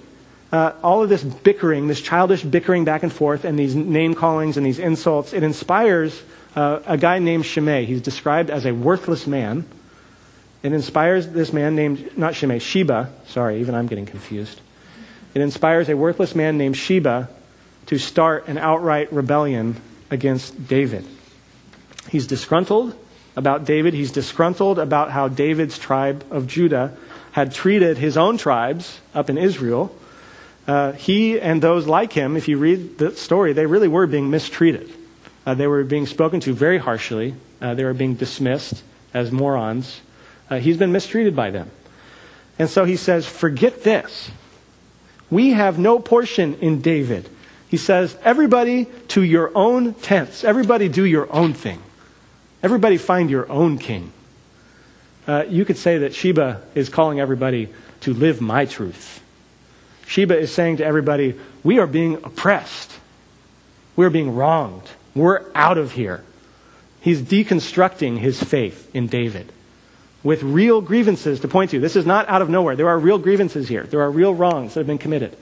uh, 0.52 0.74
all 0.84 1.04
of 1.04 1.10
this 1.10 1.24
bickering, 1.24 1.88
this 1.88 2.02
childish 2.02 2.44
bickering 2.44 2.86
back 2.86 3.04
and 3.04 3.12
forth, 3.12 3.46
and 3.46 3.58
these 3.58 3.76
name 3.76 4.14
callings 4.14 4.58
and 4.58 4.66
these 4.66 4.80
insults, 4.80 5.34
it 5.34 5.44
inspires 5.44 6.22
uh, 6.56 6.80
a 6.86 6.98
guy 6.98 7.20
named 7.20 7.46
Shimei. 7.46 7.86
He's 7.86 8.02
described 8.02 8.50
as 8.50 8.66
a 8.66 8.74
worthless 8.74 9.28
man. 9.28 9.66
It 10.64 10.74
inspires 10.74 11.28
this 11.28 11.54
man 11.54 11.76
named, 11.76 12.18
not 12.18 12.36
Shimei, 12.36 12.60
Sheba. 12.60 13.12
Sorry, 13.28 13.60
even 13.60 13.76
I'm 13.76 13.88
getting 13.88 14.06
confused. 14.06 14.60
It 15.34 15.42
inspires 15.42 15.90
a 15.90 15.96
worthless 15.96 16.36
man 16.36 16.58
named 16.58 16.78
Sheba 16.78 17.30
to 17.88 17.98
start 17.98 18.48
an 18.48 18.58
outright 18.58 19.12
rebellion 19.12 19.76
against 20.12 20.68
David. 20.68 21.06
He's 22.10 22.28
disgruntled 22.28 22.96
about 23.36 23.66
David. 23.66 23.94
He's 23.94 24.12
disgruntled 24.12 24.78
about 24.78 25.10
how 25.12 25.30
David's 25.30 25.80
tribe 25.80 26.26
of 26.30 26.46
Judah 26.48 26.96
had 27.32 27.54
treated 27.54 27.98
his 27.98 28.18
own 28.18 28.38
tribes 28.38 29.00
up 29.14 29.30
in 29.30 29.38
Israel. 29.38 29.96
Uh, 30.68 30.92
he 30.92 31.40
and 31.40 31.62
those 31.62 31.88
like 31.88 32.14
him, 32.14 32.36
if 32.36 32.48
you 32.48 32.58
read 32.58 32.98
the 32.98 33.16
story, 33.16 33.54
they 33.54 33.66
really 33.66 33.88
were 33.88 34.06
being 34.06 34.30
mistreated. 34.30 34.94
Uh, 35.46 35.54
they 35.56 35.66
were 35.66 35.84
being 35.84 36.06
spoken 36.06 36.40
to 36.42 36.54
very 36.54 36.78
harshly. 36.78 37.34
Uh, 37.62 37.74
they 37.74 37.84
were 37.84 37.94
being 37.94 38.16
dismissed 38.16 38.84
as 39.14 39.32
morons. 39.32 40.02
Uh, 40.50 40.60
he's 40.60 40.78
been 40.78 40.92
mistreated 40.92 41.36
by 41.36 41.50
them. 41.50 41.72
And 42.60 42.70
so 42.70 42.86
he 42.86 42.98
says, 42.98 43.26
Forget 43.26 43.84
this. 43.84 44.30
We 45.30 45.52
have 45.52 45.80
no 45.80 45.98
portion 45.98 46.56
in 46.56 46.82
David. 46.82 47.30
He 47.72 47.78
says, 47.78 48.16
Everybody 48.24 48.86
to 49.08 49.24
your 49.24 49.50
own 49.56 49.94
tents. 49.94 50.44
Everybody 50.44 50.90
do 50.90 51.06
your 51.06 51.34
own 51.34 51.54
thing. 51.54 51.82
Everybody 52.62 52.98
find 52.98 53.30
your 53.30 53.50
own 53.50 53.78
king. 53.80 54.12
Uh, 55.26 55.46
you 55.48 55.64
could 55.64 55.78
say 55.78 56.00
that 56.00 56.14
Sheba 56.14 56.62
is 56.76 56.90
calling 56.90 57.22
everybody 57.22 57.70
to 58.02 58.14
live 58.14 58.42
my 58.42 58.66
truth. 58.66 59.24
Sheba 60.06 60.38
is 60.38 60.54
saying 60.54 60.78
to 60.78 60.86
everybody, 60.86 61.40
We 61.64 61.80
are 61.80 61.88
being 61.88 62.16
oppressed. 62.16 62.92
We're 63.96 64.10
being 64.10 64.36
wronged. 64.36 64.90
We're 65.16 65.46
out 65.56 65.78
of 65.78 65.94
here. 65.94 66.26
He's 67.00 67.22
deconstructing 67.22 68.18
his 68.18 68.44
faith 68.44 68.94
in 68.94 69.08
David 69.08 69.52
with 70.24 70.44
real 70.44 70.82
grievances 70.82 71.40
to 71.40 71.48
point 71.48 71.72
to. 71.72 71.80
This 71.80 71.96
is 71.96 72.06
not 72.06 72.28
out 72.28 72.42
of 72.42 72.50
nowhere. 72.50 72.76
There 72.76 72.90
are 72.90 73.00
real 73.00 73.18
grievances 73.18 73.70
here, 73.70 73.84
there 73.84 74.02
are 74.02 74.12
real 74.12 74.36
wrongs 74.36 74.74
that 74.74 74.82
have 74.82 74.88
been 74.88 74.98
committed. 74.98 75.38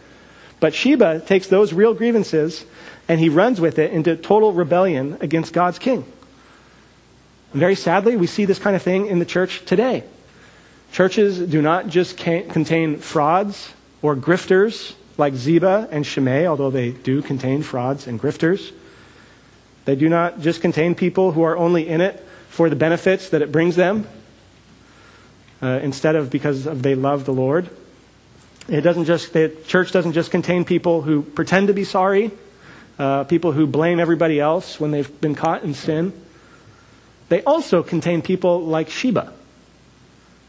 But 0.59 0.73
Sheba 0.73 1.21
takes 1.21 1.47
those 1.47 1.73
real 1.73 1.93
grievances 1.93 2.65
and 3.07 3.19
he 3.19 3.29
runs 3.29 3.59
with 3.59 3.79
it 3.79 3.91
into 3.91 4.15
total 4.15 4.53
rebellion 4.53 5.17
against 5.21 5.53
God's 5.53 5.79
king. 5.79 6.05
And 7.51 7.59
very 7.59 7.75
sadly, 7.75 8.15
we 8.15 8.27
see 8.27 8.45
this 8.45 8.59
kind 8.59 8.75
of 8.75 8.81
thing 8.81 9.07
in 9.07 9.19
the 9.19 9.25
church 9.25 9.65
today. 9.65 10.03
Churches 10.91 11.39
do 11.39 11.61
not 11.61 11.87
just 11.87 12.17
contain 12.17 12.97
frauds 12.97 13.73
or 14.01 14.15
grifters 14.15 14.93
like 15.17 15.33
Ziba 15.35 15.87
and 15.91 16.05
Shimei, 16.05 16.47
although 16.47 16.69
they 16.69 16.91
do 16.91 17.21
contain 17.21 17.61
frauds 17.61 18.07
and 18.07 18.19
grifters. 18.19 18.71
They 19.85 19.95
do 19.95 20.09
not 20.09 20.39
just 20.39 20.61
contain 20.61 20.95
people 20.95 21.31
who 21.31 21.41
are 21.43 21.57
only 21.57 21.87
in 21.87 22.01
it 22.01 22.25
for 22.49 22.69
the 22.69 22.75
benefits 22.75 23.29
that 23.29 23.41
it 23.41 23.51
brings 23.51 23.75
them, 23.75 24.07
uh, 25.61 25.79
instead 25.81 26.15
of 26.15 26.29
because 26.29 26.65
of 26.65 26.81
they 26.83 26.95
love 26.95 27.25
the 27.25 27.33
Lord. 27.33 27.69
It 28.69 28.81
doesn't 28.81 29.05
just, 29.05 29.33
the 29.33 29.49
church 29.65 29.91
doesn't 29.91 30.13
just 30.13 30.29
contain 30.29 30.63
people 30.63 31.01
who 31.01 31.23
pretend 31.23 31.67
to 31.67 31.73
be 31.73 31.83
sorry, 31.83 32.29
uh, 32.99 33.23
people 33.23 33.51
who 33.51 33.65
blame 33.65 33.99
everybody 33.99 34.39
else 34.39 34.79
when 34.79 34.91
they've 34.91 35.21
been 35.21 35.33
caught 35.33 35.63
in 35.63 35.73
sin. 35.73 36.13
They 37.29 37.41
also 37.43 37.81
contain 37.81 38.21
people 38.21 38.61
like 38.61 38.89
Sheba, 38.89 39.33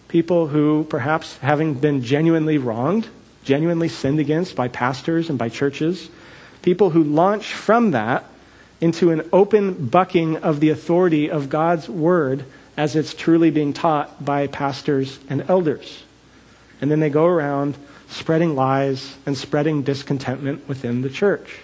people 0.09 0.49
who, 0.49 0.85
perhaps 0.91 1.39
having 1.39 1.75
been 1.75 2.03
genuinely 2.03 2.59
wronged, 2.59 3.09
genuinely 3.45 3.89
sinned 3.89 4.21
against 4.21 4.55
by 4.55 4.69
pastors 4.69 5.31
and 5.31 5.39
by 5.39 5.49
churches, 5.49 6.11
people 6.61 6.91
who 6.91 7.03
launch 7.03 7.55
from 7.55 7.93
that 7.93 8.25
into 8.83 9.13
an 9.13 9.29
open 9.33 9.87
bucking 9.87 10.37
of 10.39 10.61
the 10.61 10.69
authority 10.69 11.31
of 11.31 11.49
God's 11.49 11.89
word 11.89 12.45
as 12.77 12.97
it's 12.97 13.15
truly 13.15 13.51
being 13.51 13.73
taught 13.73 14.23
by 14.23 14.47
pastors 14.47 15.19
and 15.31 15.49
elders. 15.49 16.03
And 16.83 16.91
then 16.91 17.01
they 17.01 17.11
go 17.11 17.27
around 17.27 17.77
spreading 18.11 18.55
lies 18.55 19.17
and 19.25 19.37
spreading 19.37 19.83
discontentment 19.83 20.69
within 20.69 21.03
the 21.03 21.09
church. 21.11 21.59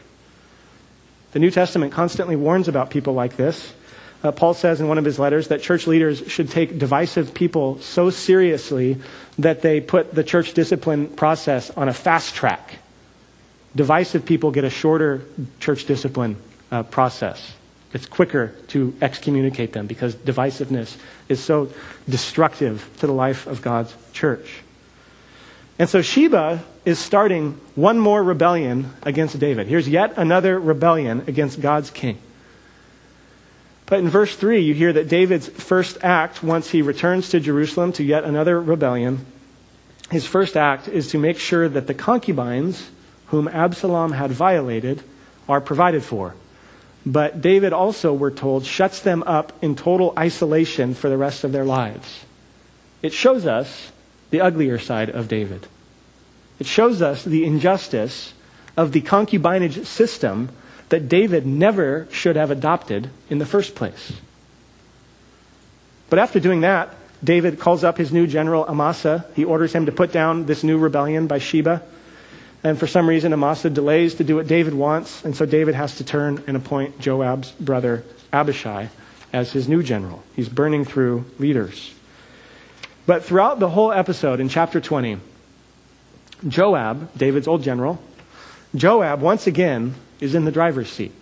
The 1.32 1.38
New 1.38 1.50
Testament 1.50 1.92
constantly 1.92 2.36
warns 2.36 2.68
about 2.68 2.90
people 2.90 3.12
like 3.12 3.36
this. 3.36 3.74
Uh, 4.22 4.32
Paul 4.32 4.54
says 4.54 4.80
in 4.80 4.88
one 4.88 4.96
of 4.96 5.04
his 5.04 5.18
letters 5.18 5.48
that 5.48 5.60
church 5.60 5.86
leaders 5.86 6.22
should 6.30 6.50
take 6.50 6.78
divisive 6.78 7.34
people 7.34 7.78
so 7.80 8.10
seriously 8.10 8.96
that 9.38 9.60
they 9.60 9.80
put 9.80 10.14
the 10.14 10.24
church 10.24 10.54
discipline 10.54 11.08
process 11.08 11.70
on 11.70 11.88
a 11.88 11.92
fast 11.92 12.34
track. 12.34 12.78
Divisive 13.74 14.24
people 14.24 14.50
get 14.50 14.64
a 14.64 14.70
shorter 14.70 15.22
church 15.60 15.84
discipline 15.84 16.36
uh, 16.72 16.82
process. 16.84 17.52
It's 17.92 18.06
quicker 18.06 18.54
to 18.68 18.96
excommunicate 19.00 19.72
them 19.72 19.86
because 19.86 20.14
divisiveness 20.14 20.96
is 21.28 21.42
so 21.42 21.70
destructive 22.08 22.88
to 23.00 23.06
the 23.06 23.12
life 23.12 23.46
of 23.46 23.62
God's 23.62 23.94
church. 24.12 24.62
And 25.78 25.88
so 25.88 26.00
Sheba 26.00 26.62
is 26.84 26.98
starting 26.98 27.60
one 27.74 27.98
more 27.98 28.22
rebellion 28.22 28.90
against 29.02 29.38
David. 29.38 29.66
Here's 29.66 29.88
yet 29.88 30.14
another 30.16 30.58
rebellion 30.58 31.24
against 31.26 31.60
God's 31.60 31.90
king. 31.90 32.18
But 33.84 34.00
in 34.00 34.08
verse 34.08 34.34
3, 34.34 34.60
you 34.60 34.74
hear 34.74 34.92
that 34.92 35.08
David's 35.08 35.48
first 35.48 35.98
act, 36.02 36.42
once 36.42 36.70
he 36.70 36.82
returns 36.82 37.28
to 37.30 37.40
Jerusalem 37.40 37.92
to 37.94 38.02
yet 38.02 38.24
another 38.24 38.60
rebellion, 38.60 39.26
his 40.10 40.26
first 40.26 40.56
act 40.56 40.88
is 40.88 41.08
to 41.08 41.18
make 41.18 41.38
sure 41.38 41.68
that 41.68 41.86
the 41.86 41.94
concubines 41.94 42.90
whom 43.26 43.46
Absalom 43.46 44.12
had 44.12 44.30
violated 44.30 45.02
are 45.48 45.60
provided 45.60 46.02
for. 46.02 46.34
But 47.04 47.40
David 47.40 47.72
also, 47.72 48.12
we're 48.12 48.32
told, 48.32 48.64
shuts 48.64 49.00
them 49.00 49.22
up 49.24 49.52
in 49.62 49.76
total 49.76 50.12
isolation 50.18 50.94
for 50.94 51.08
the 51.08 51.16
rest 51.16 51.44
of 51.44 51.52
their 51.52 51.64
lives. 51.64 52.24
It 53.02 53.12
shows 53.12 53.46
us 53.46 53.92
the 54.30 54.40
uglier 54.40 54.78
side 54.78 55.10
of 55.10 55.28
David. 55.28 55.66
It 56.58 56.66
shows 56.66 57.02
us 57.02 57.24
the 57.24 57.44
injustice 57.44 58.32
of 58.76 58.92
the 58.92 59.00
concubinage 59.00 59.84
system 59.86 60.50
that 60.88 61.08
David 61.08 61.46
never 61.46 62.06
should 62.10 62.36
have 62.36 62.50
adopted 62.50 63.10
in 63.28 63.38
the 63.38 63.46
first 63.46 63.74
place. 63.74 64.12
But 66.08 66.18
after 66.18 66.38
doing 66.38 66.60
that, 66.60 66.94
David 67.24 67.58
calls 67.58 67.82
up 67.82 67.96
his 67.96 68.12
new 68.12 68.26
general 68.26 68.64
Amasa. 68.66 69.26
He 69.34 69.44
orders 69.44 69.72
him 69.72 69.86
to 69.86 69.92
put 69.92 70.12
down 70.12 70.46
this 70.46 70.62
new 70.62 70.78
rebellion 70.78 71.26
by 71.26 71.38
Sheba. 71.38 71.82
And 72.62 72.78
for 72.78 72.86
some 72.86 73.08
reason, 73.08 73.32
Amasa 73.32 73.70
delays 73.70 74.14
to 74.16 74.24
do 74.24 74.36
what 74.36 74.46
David 74.46 74.74
wants, 74.74 75.24
and 75.24 75.36
so 75.36 75.46
David 75.46 75.74
has 75.74 75.96
to 75.96 76.04
turn 76.04 76.42
and 76.46 76.56
appoint 76.56 76.98
Joab's 76.98 77.50
brother 77.52 78.04
Abishai 78.32 78.88
as 79.32 79.52
his 79.52 79.68
new 79.68 79.82
general. 79.82 80.22
He's 80.34 80.48
burning 80.48 80.84
through 80.84 81.24
leaders. 81.38 81.92
But 83.06 83.24
throughout 83.24 83.60
the 83.60 83.68
whole 83.68 83.92
episode 83.92 84.40
in 84.40 84.48
chapter 84.48 84.80
20, 84.80 85.18
Joab, 86.48 87.16
David's 87.16 87.46
old 87.46 87.62
general, 87.62 88.02
Joab 88.74 89.20
once 89.20 89.46
again 89.46 89.94
is 90.20 90.34
in 90.34 90.44
the 90.44 90.52
driver's 90.52 90.90
seat. 90.90 91.12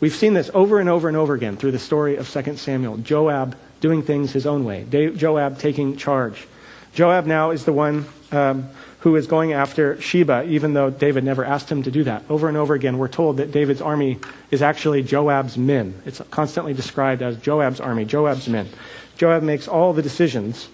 We've 0.00 0.14
seen 0.14 0.34
this 0.34 0.50
over 0.54 0.78
and 0.78 0.88
over 0.88 1.08
and 1.08 1.16
over 1.16 1.34
again 1.34 1.56
through 1.56 1.72
the 1.72 1.78
story 1.78 2.16
of 2.16 2.30
2 2.30 2.56
Samuel. 2.56 2.98
Joab 2.98 3.56
doing 3.80 4.02
things 4.02 4.32
his 4.32 4.46
own 4.46 4.64
way, 4.64 4.84
Joab 5.16 5.58
taking 5.58 5.96
charge. 5.96 6.46
Joab 6.94 7.26
now 7.26 7.50
is 7.50 7.64
the 7.64 7.72
one 7.72 8.06
um, 8.30 8.68
who 9.00 9.16
is 9.16 9.26
going 9.26 9.52
after 9.52 10.00
Sheba, 10.00 10.44
even 10.48 10.72
though 10.72 10.88
David 10.88 11.24
never 11.24 11.44
asked 11.44 11.70
him 11.70 11.82
to 11.82 11.90
do 11.90 12.04
that. 12.04 12.22
Over 12.30 12.48
and 12.48 12.56
over 12.56 12.74
again, 12.74 12.96
we're 12.98 13.08
told 13.08 13.38
that 13.38 13.50
David's 13.50 13.82
army 13.82 14.18
is 14.50 14.62
actually 14.62 15.02
Joab's 15.02 15.58
men. 15.58 16.00
It's 16.06 16.22
constantly 16.30 16.72
described 16.72 17.20
as 17.20 17.36
Joab's 17.36 17.80
army, 17.80 18.04
Joab's 18.04 18.48
men. 18.48 18.68
Joab 19.16 19.42
makes 19.42 19.68
all 19.68 19.92
the 19.92 20.02
decisions, 20.02 20.68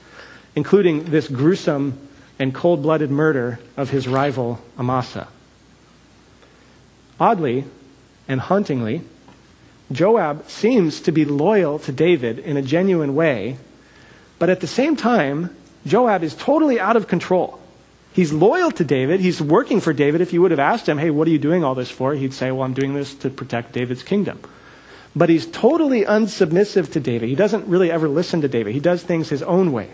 including 0.54 1.04
this 1.04 1.28
gruesome 1.28 2.08
and 2.38 2.54
cold 2.54 2.82
blooded 2.82 3.10
murder 3.10 3.58
of 3.76 3.90
his 3.90 4.08
rival 4.08 4.60
Amasa. 4.78 5.28
Oddly 7.18 7.64
and 8.26 8.40
hauntingly, 8.40 9.02
Joab 9.92 10.48
seems 10.48 11.00
to 11.02 11.12
be 11.12 11.24
loyal 11.24 11.78
to 11.80 11.92
David 11.92 12.38
in 12.38 12.56
a 12.56 12.62
genuine 12.62 13.14
way, 13.14 13.58
but 14.38 14.48
at 14.48 14.60
the 14.60 14.66
same 14.66 14.96
time, 14.96 15.54
Joab 15.86 16.22
is 16.22 16.34
totally 16.34 16.78
out 16.78 16.96
of 16.96 17.08
control. 17.08 17.60
He's 18.12 18.32
loyal 18.32 18.70
to 18.72 18.84
David. 18.84 19.20
He's 19.20 19.40
working 19.40 19.80
for 19.80 19.92
David. 19.92 20.20
If 20.20 20.32
you 20.32 20.42
would 20.42 20.50
have 20.50 20.60
asked 20.60 20.88
him, 20.88 20.98
hey, 20.98 21.10
what 21.10 21.28
are 21.28 21.30
you 21.30 21.38
doing 21.38 21.62
all 21.62 21.74
this 21.74 21.90
for? 21.90 22.14
He'd 22.14 22.34
say, 22.34 22.50
well, 22.50 22.62
I'm 22.62 22.74
doing 22.74 22.94
this 22.94 23.14
to 23.16 23.30
protect 23.30 23.72
David's 23.72 24.02
kingdom. 24.02 24.40
But 25.14 25.28
he's 25.28 25.46
totally 25.46 26.04
unsubmissive 26.04 26.92
to 26.92 27.00
David. 27.00 27.28
He 27.28 27.34
doesn't 27.34 27.66
really 27.66 27.90
ever 27.90 28.08
listen 28.08 28.40
to 28.40 28.48
David. 28.48 28.74
He 28.74 28.80
does 28.80 29.02
things 29.02 29.28
his 29.28 29.42
own 29.42 29.72
way. 29.72 29.90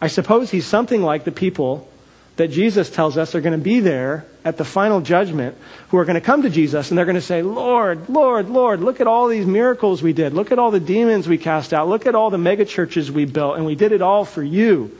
I 0.00 0.06
suppose 0.06 0.50
he's 0.50 0.66
something 0.66 1.02
like 1.02 1.24
the 1.24 1.32
people 1.32 1.88
that 2.36 2.48
Jesus 2.48 2.88
tells 2.88 3.18
us 3.18 3.34
are 3.34 3.40
going 3.40 3.58
to 3.58 3.62
be 3.62 3.80
there 3.80 4.24
at 4.44 4.56
the 4.56 4.64
final 4.64 5.00
judgment 5.00 5.56
who 5.88 5.98
are 5.98 6.04
going 6.04 6.14
to 6.14 6.20
come 6.20 6.42
to 6.42 6.50
Jesus 6.50 6.90
and 6.90 6.96
they're 6.96 7.04
going 7.04 7.16
to 7.16 7.20
say, 7.20 7.42
Lord, 7.42 8.08
Lord, 8.08 8.48
Lord, 8.48 8.80
look 8.80 9.00
at 9.00 9.08
all 9.08 9.26
these 9.26 9.44
miracles 9.44 10.02
we 10.02 10.12
did. 10.12 10.32
Look 10.32 10.52
at 10.52 10.58
all 10.58 10.70
the 10.70 10.78
demons 10.78 11.26
we 11.26 11.36
cast 11.36 11.74
out. 11.74 11.88
Look 11.88 12.06
at 12.06 12.14
all 12.14 12.30
the 12.30 12.36
megachurches 12.36 13.10
we 13.10 13.24
built 13.24 13.56
and 13.56 13.66
we 13.66 13.74
did 13.74 13.90
it 13.90 14.00
all 14.00 14.24
for 14.24 14.42
you. 14.42 14.96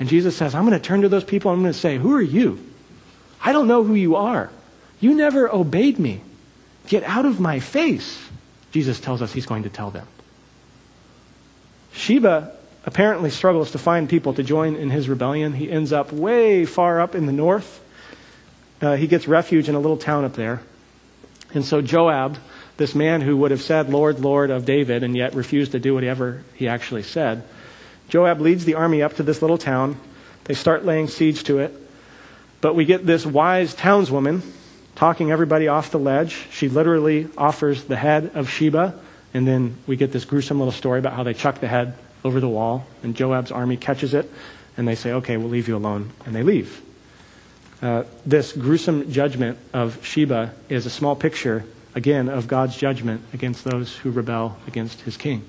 And 0.00 0.08
Jesus 0.08 0.36
says, 0.36 0.56
I'm 0.56 0.66
going 0.66 0.78
to 0.78 0.84
turn 0.84 1.02
to 1.02 1.08
those 1.08 1.22
people 1.22 1.52
and 1.52 1.58
I'm 1.58 1.62
going 1.62 1.72
to 1.72 1.78
say, 1.78 1.98
Who 1.98 2.14
are 2.14 2.22
you? 2.22 2.58
I 3.40 3.52
don't 3.52 3.68
know 3.68 3.84
who 3.84 3.94
you 3.94 4.16
are. 4.16 4.50
You 4.98 5.14
never 5.14 5.48
obeyed 5.52 6.00
me. 6.00 6.20
Get 6.88 7.04
out 7.04 7.26
of 7.26 7.38
my 7.38 7.60
face. 7.60 8.18
Jesus 8.72 8.98
tells 8.98 9.22
us 9.22 9.32
he's 9.32 9.46
going 9.46 9.62
to 9.62 9.70
tell 9.70 9.90
them. 9.90 10.06
Sheba 11.92 12.55
apparently 12.86 13.30
struggles 13.30 13.72
to 13.72 13.78
find 13.78 14.08
people 14.08 14.32
to 14.34 14.42
join 14.44 14.76
in 14.76 14.90
his 14.90 15.08
rebellion. 15.08 15.52
He 15.52 15.70
ends 15.70 15.92
up 15.92 16.12
way 16.12 16.64
far 16.64 17.00
up 17.00 17.16
in 17.16 17.26
the 17.26 17.32
north. 17.32 17.82
Uh, 18.80 18.94
he 18.94 19.08
gets 19.08 19.26
refuge 19.26 19.68
in 19.68 19.74
a 19.74 19.80
little 19.80 19.96
town 19.96 20.24
up 20.24 20.34
there. 20.34 20.62
And 21.52 21.64
so 21.64 21.82
Joab, 21.82 22.38
this 22.76 22.94
man 22.94 23.22
who 23.22 23.36
would 23.38 23.50
have 23.50 23.62
said, 23.62 23.90
Lord, 23.90 24.20
Lord 24.20 24.50
of 24.50 24.64
David, 24.64 25.02
and 25.02 25.16
yet 25.16 25.34
refused 25.34 25.72
to 25.72 25.80
do 25.80 25.94
whatever 25.94 26.44
he 26.54 26.68
actually 26.68 27.02
said, 27.02 27.42
Joab 28.08 28.40
leads 28.40 28.64
the 28.64 28.74
army 28.74 29.02
up 29.02 29.14
to 29.16 29.24
this 29.24 29.42
little 29.42 29.58
town. 29.58 29.98
They 30.44 30.54
start 30.54 30.84
laying 30.84 31.08
siege 31.08 31.42
to 31.44 31.58
it. 31.58 31.74
But 32.60 32.74
we 32.76 32.84
get 32.84 33.04
this 33.04 33.26
wise 33.26 33.74
townswoman 33.74 34.42
talking 34.94 35.32
everybody 35.32 35.66
off 35.66 35.90
the 35.90 35.98
ledge. 35.98 36.46
She 36.50 36.68
literally 36.68 37.28
offers 37.36 37.84
the 37.84 37.96
head 37.96 38.30
of 38.34 38.48
Sheba, 38.48 38.98
and 39.34 39.46
then 39.46 39.76
we 39.88 39.96
get 39.96 40.12
this 40.12 40.24
gruesome 40.24 40.58
little 40.58 40.72
story 40.72 41.00
about 41.00 41.14
how 41.14 41.24
they 41.24 41.34
chuck 41.34 41.60
the 41.60 41.68
head 41.68 41.94
over 42.26 42.40
the 42.40 42.48
wall, 42.48 42.86
and 43.02 43.14
Joab's 43.14 43.50
army 43.50 43.76
catches 43.76 44.14
it, 44.14 44.30
and 44.76 44.86
they 44.86 44.94
say, 44.94 45.12
Okay, 45.12 45.36
we'll 45.36 45.48
leave 45.48 45.68
you 45.68 45.76
alone, 45.76 46.10
and 46.24 46.34
they 46.34 46.42
leave. 46.42 46.82
Uh, 47.82 48.04
this 48.24 48.52
gruesome 48.52 49.10
judgment 49.10 49.58
of 49.72 50.04
Sheba 50.04 50.52
is 50.68 50.86
a 50.86 50.90
small 50.90 51.14
picture, 51.14 51.64
again, 51.94 52.28
of 52.28 52.48
God's 52.48 52.76
judgment 52.76 53.22
against 53.32 53.64
those 53.64 53.94
who 53.96 54.10
rebel 54.10 54.58
against 54.66 55.02
his 55.02 55.16
king. 55.16 55.44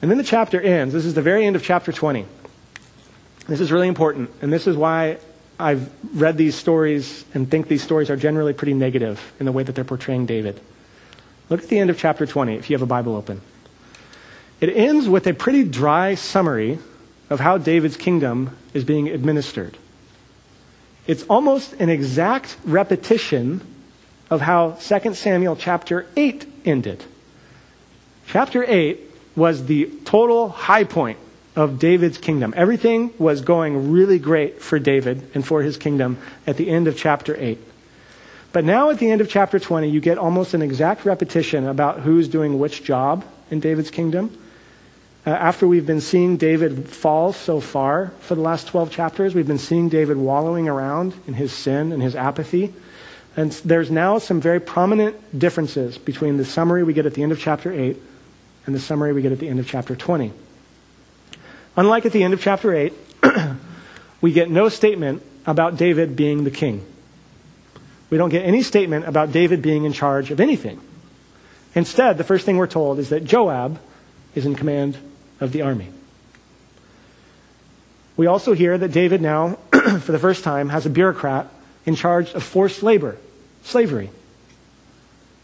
And 0.00 0.10
then 0.10 0.18
the 0.18 0.24
chapter 0.24 0.60
ends. 0.60 0.94
This 0.94 1.04
is 1.04 1.14
the 1.14 1.22
very 1.22 1.44
end 1.44 1.56
of 1.56 1.62
chapter 1.62 1.92
20. 1.92 2.24
This 3.48 3.60
is 3.60 3.72
really 3.72 3.88
important, 3.88 4.30
and 4.42 4.52
this 4.52 4.66
is 4.66 4.76
why 4.76 5.18
I've 5.58 5.90
read 6.14 6.36
these 6.36 6.54
stories 6.54 7.24
and 7.34 7.50
think 7.50 7.66
these 7.66 7.82
stories 7.82 8.10
are 8.10 8.16
generally 8.16 8.52
pretty 8.52 8.74
negative 8.74 9.32
in 9.40 9.46
the 9.46 9.52
way 9.52 9.64
that 9.64 9.74
they're 9.74 9.84
portraying 9.84 10.26
David. 10.26 10.60
Look 11.48 11.62
at 11.62 11.68
the 11.68 11.78
end 11.78 11.90
of 11.90 11.98
chapter 11.98 12.26
20 12.26 12.54
if 12.54 12.70
you 12.70 12.74
have 12.74 12.82
a 12.82 12.86
Bible 12.86 13.16
open. 13.16 13.40
It 14.60 14.76
ends 14.76 15.08
with 15.08 15.26
a 15.26 15.34
pretty 15.34 15.64
dry 15.64 16.14
summary 16.14 16.78
of 17.30 17.40
how 17.40 17.58
David's 17.58 17.96
kingdom 17.96 18.56
is 18.74 18.84
being 18.84 19.08
administered. 19.08 19.76
It's 21.06 21.22
almost 21.24 21.74
an 21.74 21.88
exact 21.88 22.56
repetition 22.64 23.60
of 24.30 24.40
how 24.40 24.72
2 24.72 25.14
Samuel 25.14 25.56
chapter 25.56 26.06
8 26.16 26.46
ended. 26.64 27.04
Chapter 28.26 28.64
8 28.64 29.00
was 29.36 29.66
the 29.66 29.90
total 30.04 30.48
high 30.48 30.84
point 30.84 31.18
of 31.56 31.78
David's 31.78 32.18
kingdom. 32.18 32.52
Everything 32.56 33.12
was 33.18 33.40
going 33.40 33.90
really 33.90 34.18
great 34.18 34.60
for 34.60 34.78
David 34.78 35.30
and 35.34 35.46
for 35.46 35.62
his 35.62 35.76
kingdom 35.76 36.18
at 36.46 36.56
the 36.56 36.68
end 36.68 36.88
of 36.88 36.96
chapter 36.96 37.36
8. 37.38 37.58
But 38.52 38.64
now 38.64 38.90
at 38.90 38.98
the 38.98 39.10
end 39.10 39.20
of 39.20 39.28
chapter 39.28 39.58
20, 39.58 39.88
you 39.88 40.00
get 40.00 40.18
almost 40.18 40.54
an 40.54 40.62
exact 40.62 41.04
repetition 41.04 41.66
about 41.66 42.00
who's 42.00 42.28
doing 42.28 42.58
which 42.58 42.82
job 42.84 43.24
in 43.50 43.60
David's 43.60 43.90
kingdom. 43.90 44.36
Uh, 45.28 45.32
after 45.32 45.68
we've 45.68 45.84
been 45.84 46.00
seeing 46.00 46.38
David 46.38 46.88
fall 46.88 47.34
so 47.34 47.60
far 47.60 48.12
for 48.20 48.34
the 48.34 48.40
last 48.40 48.68
12 48.68 48.90
chapters, 48.90 49.34
we've 49.34 49.46
been 49.46 49.58
seeing 49.58 49.90
David 49.90 50.16
wallowing 50.16 50.70
around 50.70 51.12
in 51.26 51.34
his 51.34 51.52
sin 51.52 51.92
and 51.92 52.02
his 52.02 52.16
apathy. 52.16 52.72
And 53.36 53.52
there's 53.52 53.90
now 53.90 54.16
some 54.16 54.40
very 54.40 54.58
prominent 54.58 55.38
differences 55.38 55.98
between 55.98 56.38
the 56.38 56.46
summary 56.46 56.82
we 56.82 56.94
get 56.94 57.04
at 57.04 57.12
the 57.12 57.22
end 57.22 57.32
of 57.32 57.38
chapter 57.38 57.70
8 57.70 58.00
and 58.64 58.74
the 58.74 58.80
summary 58.80 59.12
we 59.12 59.20
get 59.20 59.30
at 59.30 59.38
the 59.38 59.50
end 59.50 59.60
of 59.60 59.68
chapter 59.68 59.94
20. 59.94 60.32
Unlike 61.76 62.06
at 62.06 62.12
the 62.12 62.22
end 62.22 62.32
of 62.32 62.40
chapter 62.40 62.72
8, 62.72 62.94
we 64.22 64.32
get 64.32 64.48
no 64.48 64.70
statement 64.70 65.22
about 65.44 65.76
David 65.76 66.16
being 66.16 66.44
the 66.44 66.50
king. 66.50 66.86
We 68.08 68.16
don't 68.16 68.30
get 68.30 68.46
any 68.46 68.62
statement 68.62 69.06
about 69.06 69.30
David 69.30 69.60
being 69.60 69.84
in 69.84 69.92
charge 69.92 70.30
of 70.30 70.40
anything. 70.40 70.80
Instead, 71.74 72.16
the 72.16 72.24
first 72.24 72.46
thing 72.46 72.56
we're 72.56 72.66
told 72.66 72.98
is 72.98 73.10
that 73.10 73.24
Joab 73.24 73.78
is 74.34 74.46
in 74.46 74.54
command 74.54 74.96
of 75.40 75.52
the 75.52 75.62
army. 75.62 75.88
We 78.16 78.26
also 78.26 78.52
hear 78.52 78.76
that 78.76 78.92
David 78.92 79.22
now, 79.22 79.58
for 80.00 80.12
the 80.12 80.18
first 80.18 80.42
time, 80.42 80.70
has 80.70 80.86
a 80.86 80.90
bureaucrat 80.90 81.48
in 81.86 81.94
charge 81.94 82.32
of 82.34 82.42
forced 82.42 82.82
labor, 82.82 83.16
slavery. 83.62 84.10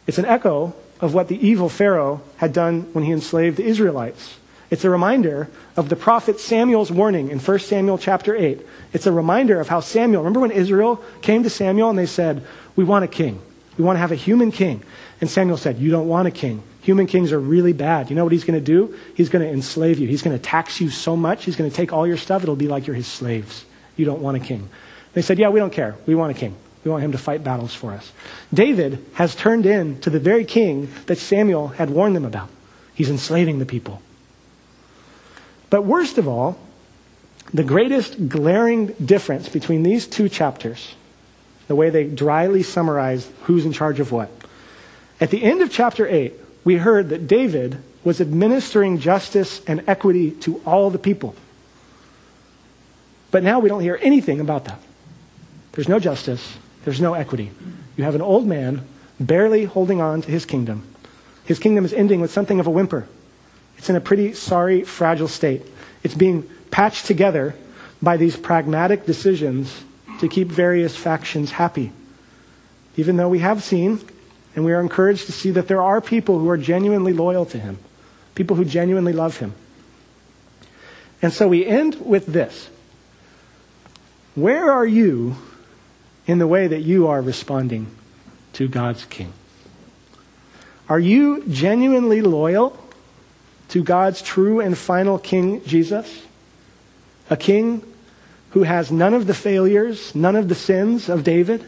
It's 0.06 0.18
an 0.18 0.24
echo 0.24 0.74
of 1.00 1.14
what 1.14 1.28
the 1.28 1.46
evil 1.46 1.68
Pharaoh 1.68 2.22
had 2.36 2.52
done 2.52 2.82
when 2.92 3.04
he 3.04 3.12
enslaved 3.12 3.56
the 3.56 3.64
Israelites. 3.64 4.38
It's 4.70 4.84
a 4.84 4.90
reminder 4.90 5.48
of 5.76 5.88
the 5.88 5.96
prophet 5.96 6.40
Samuel's 6.40 6.90
warning 6.90 7.30
in 7.30 7.38
1 7.38 7.58
Samuel 7.60 7.98
chapter 7.98 8.34
8. 8.34 8.60
It's 8.92 9.06
a 9.06 9.12
reminder 9.12 9.60
of 9.60 9.68
how 9.68 9.80
Samuel, 9.80 10.22
remember 10.22 10.40
when 10.40 10.50
Israel 10.50 11.02
came 11.22 11.42
to 11.42 11.50
Samuel 11.50 11.90
and 11.90 11.98
they 11.98 12.06
said, 12.06 12.44
We 12.74 12.84
want 12.84 13.04
a 13.04 13.08
king. 13.08 13.40
We 13.78 13.84
want 13.84 13.96
to 13.96 14.00
have 14.00 14.12
a 14.12 14.16
human 14.16 14.50
king. 14.50 14.82
And 15.20 15.30
Samuel 15.30 15.58
said, 15.58 15.78
You 15.78 15.90
don't 15.90 16.08
want 16.08 16.26
a 16.26 16.32
king. 16.32 16.62
Human 16.84 17.06
kings 17.06 17.32
are 17.32 17.40
really 17.40 17.72
bad. 17.72 18.10
You 18.10 18.16
know 18.16 18.24
what 18.24 18.32
he's 18.34 18.44
going 18.44 18.58
to 18.58 18.64
do? 18.64 18.94
He's 19.14 19.30
going 19.30 19.42
to 19.42 19.50
enslave 19.50 19.98
you. 19.98 20.06
He's 20.06 20.20
going 20.20 20.36
to 20.36 20.42
tax 20.42 20.82
you 20.82 20.90
so 20.90 21.16
much. 21.16 21.46
He's 21.46 21.56
going 21.56 21.70
to 21.70 21.74
take 21.74 21.94
all 21.94 22.06
your 22.06 22.18
stuff. 22.18 22.42
It'll 22.42 22.56
be 22.56 22.68
like 22.68 22.86
you're 22.86 22.94
his 22.94 23.06
slaves. 23.06 23.64
You 23.96 24.04
don't 24.04 24.20
want 24.20 24.36
a 24.36 24.40
king. 24.40 24.68
They 25.14 25.22
said, 25.22 25.38
Yeah, 25.38 25.48
we 25.48 25.60
don't 25.60 25.72
care. 25.72 25.96
We 26.04 26.14
want 26.14 26.36
a 26.36 26.38
king. 26.38 26.54
We 26.84 26.90
want 26.90 27.02
him 27.02 27.12
to 27.12 27.18
fight 27.18 27.42
battles 27.42 27.74
for 27.74 27.92
us. 27.92 28.12
David 28.52 29.02
has 29.14 29.34
turned 29.34 29.64
in 29.64 29.98
to 30.00 30.10
the 30.10 30.20
very 30.20 30.44
king 30.44 30.92
that 31.06 31.16
Samuel 31.16 31.68
had 31.68 31.88
warned 31.88 32.14
them 32.14 32.26
about. 32.26 32.50
He's 32.94 33.08
enslaving 33.08 33.60
the 33.60 33.66
people. 33.66 34.02
But 35.70 35.86
worst 35.86 36.18
of 36.18 36.28
all, 36.28 36.58
the 37.54 37.64
greatest 37.64 38.28
glaring 38.28 38.88
difference 39.02 39.48
between 39.48 39.84
these 39.84 40.06
two 40.06 40.28
chapters, 40.28 40.94
the 41.66 41.74
way 41.74 41.88
they 41.88 42.04
dryly 42.04 42.62
summarize 42.62 43.26
who's 43.44 43.64
in 43.64 43.72
charge 43.72 44.00
of 44.00 44.12
what. 44.12 44.30
At 45.18 45.30
the 45.30 45.42
end 45.42 45.62
of 45.62 45.72
chapter 45.72 46.06
8, 46.06 46.43
we 46.64 46.76
heard 46.76 47.10
that 47.10 47.26
David 47.26 47.78
was 48.02 48.20
administering 48.20 48.98
justice 48.98 49.62
and 49.66 49.82
equity 49.86 50.30
to 50.30 50.60
all 50.66 50.90
the 50.90 50.98
people. 50.98 51.34
But 53.30 53.42
now 53.42 53.58
we 53.58 53.68
don't 53.68 53.80
hear 53.80 53.98
anything 54.00 54.40
about 54.40 54.66
that. 54.66 54.80
There's 55.72 55.88
no 55.88 55.98
justice, 55.98 56.56
there's 56.84 57.00
no 57.00 57.14
equity. 57.14 57.50
You 57.96 58.04
have 58.04 58.14
an 58.14 58.22
old 58.22 58.46
man 58.46 58.86
barely 59.18 59.64
holding 59.64 60.00
on 60.00 60.22
to 60.22 60.30
his 60.30 60.44
kingdom. 60.44 60.86
His 61.44 61.58
kingdom 61.58 61.84
is 61.84 61.92
ending 61.92 62.20
with 62.20 62.30
something 62.30 62.60
of 62.60 62.66
a 62.66 62.70
whimper. 62.70 63.06
It's 63.76 63.90
in 63.90 63.96
a 63.96 64.00
pretty 64.00 64.32
sorry, 64.34 64.84
fragile 64.84 65.28
state. 65.28 65.62
It's 66.02 66.14
being 66.14 66.48
patched 66.70 67.06
together 67.06 67.54
by 68.00 68.16
these 68.16 68.36
pragmatic 68.36 69.06
decisions 69.06 69.84
to 70.20 70.28
keep 70.28 70.48
various 70.48 70.96
factions 70.96 71.52
happy. 71.52 71.92
Even 72.96 73.16
though 73.16 73.28
we 73.28 73.40
have 73.40 73.62
seen, 73.62 74.00
and 74.54 74.64
we 74.64 74.72
are 74.72 74.80
encouraged 74.80 75.26
to 75.26 75.32
see 75.32 75.50
that 75.50 75.68
there 75.68 75.82
are 75.82 76.00
people 76.00 76.38
who 76.38 76.48
are 76.48 76.56
genuinely 76.56 77.12
loyal 77.12 77.44
to 77.46 77.58
him, 77.58 77.78
people 78.34 78.56
who 78.56 78.64
genuinely 78.64 79.12
love 79.12 79.38
him. 79.38 79.54
And 81.22 81.32
so 81.32 81.48
we 81.48 81.66
end 81.66 81.96
with 82.04 82.26
this 82.26 82.68
Where 84.34 84.70
are 84.70 84.86
you 84.86 85.36
in 86.26 86.38
the 86.38 86.46
way 86.46 86.66
that 86.66 86.80
you 86.80 87.06
are 87.06 87.20
responding 87.20 87.88
to 88.54 88.68
God's 88.68 89.04
King? 89.06 89.32
Are 90.88 91.00
you 91.00 91.44
genuinely 91.48 92.20
loyal 92.20 92.78
to 93.68 93.82
God's 93.82 94.20
true 94.22 94.60
and 94.60 94.76
final 94.76 95.18
King, 95.18 95.64
Jesus? 95.64 96.22
A 97.30 97.36
king 97.36 97.82
who 98.50 98.64
has 98.64 98.92
none 98.92 99.14
of 99.14 99.26
the 99.26 99.34
failures, 99.34 100.14
none 100.14 100.36
of 100.36 100.48
the 100.48 100.54
sins 100.54 101.08
of 101.08 101.24
David? 101.24 101.66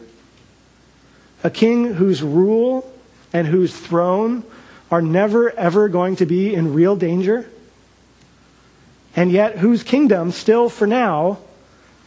A 1.45 1.51
king 1.51 1.95
whose 1.95 2.23
rule 2.23 2.93
and 3.33 3.47
whose 3.47 3.77
throne 3.77 4.45
are 4.91 5.03
never, 5.03 5.51
ever 5.51 5.89
going 5.89 6.17
to 6.17 6.27
be 6.27 6.55
in 6.55 6.73
real 6.73 6.97
danger? 6.97 7.49
And 9.15 9.33
yet, 9.33 9.59
whose 9.59 9.83
kingdom, 9.83 10.31
still 10.31 10.69
for 10.69 10.87
now, 10.87 11.39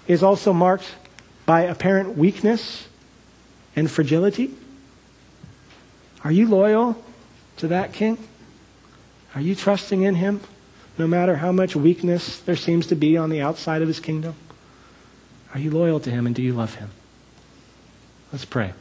is 0.08 0.24
also 0.24 0.54
marked 0.54 0.96
by 1.46 1.62
apparent 1.62 2.18
weakness 2.18 2.88
and 3.76 3.90
fragility? 3.90 4.54
Are 6.24 6.32
you 6.32 6.48
loyal 6.48 7.04
to 7.58 7.68
that 7.68 7.94
king? 7.94 8.18
Are 9.36 9.42
you 9.42 9.56
trusting 9.56 10.02
in 10.02 10.16
him 10.16 10.42
no 10.98 11.08
matter 11.08 11.38
how 11.38 11.52
much 11.52 11.76
weakness 11.76 12.40
there 12.40 12.56
seems 12.56 12.88
to 12.88 12.96
be 12.96 13.18
on 13.18 13.30
the 13.30 13.42
outside 13.42 13.82
of 13.82 13.88
his 13.88 14.00
kingdom? 14.00 14.36
Are 15.54 15.60
you 15.60 15.72
loyal 15.72 16.00
to 16.02 16.12
him 16.12 16.26
and 16.26 16.36
do 16.36 16.42
you 16.42 16.54
love 16.54 16.76
him? 16.76 16.90
Let's 18.32 18.46
pray. 18.46 18.74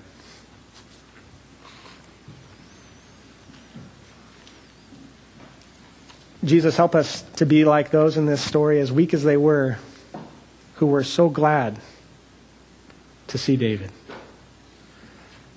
Jesus, 6.45 6.77
help 6.77 6.95
us 6.95 7.23
to 7.37 7.47
be 7.47 7.65
like 7.65 7.91
those 7.91 8.17
in 8.17 8.27
this 8.27 8.41
story, 8.41 8.81
as 8.81 8.93
weak 8.93 9.13
as 9.13 9.25
they 9.25 9.37
were, 9.37 9.79
who 10.77 10.87
were 10.87 11.03
so 11.03 11.29
glad 11.29 11.79
to 13.27 13.39
see 13.39 13.57
David. 13.57 13.91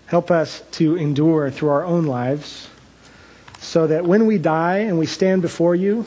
Help 0.07 0.32
us 0.32 0.61
to 0.71 0.97
endure 0.97 1.51
through 1.51 1.69
our 1.69 1.86
own 1.86 2.05
lives 2.05 2.67
so 3.59 3.88
that 3.88 4.05
when 4.05 4.25
we 4.25 4.38
die 4.38 4.79
and 4.79 4.97
we 4.97 5.05
stand 5.05 5.41
before 5.41 5.75
you, 5.75 6.05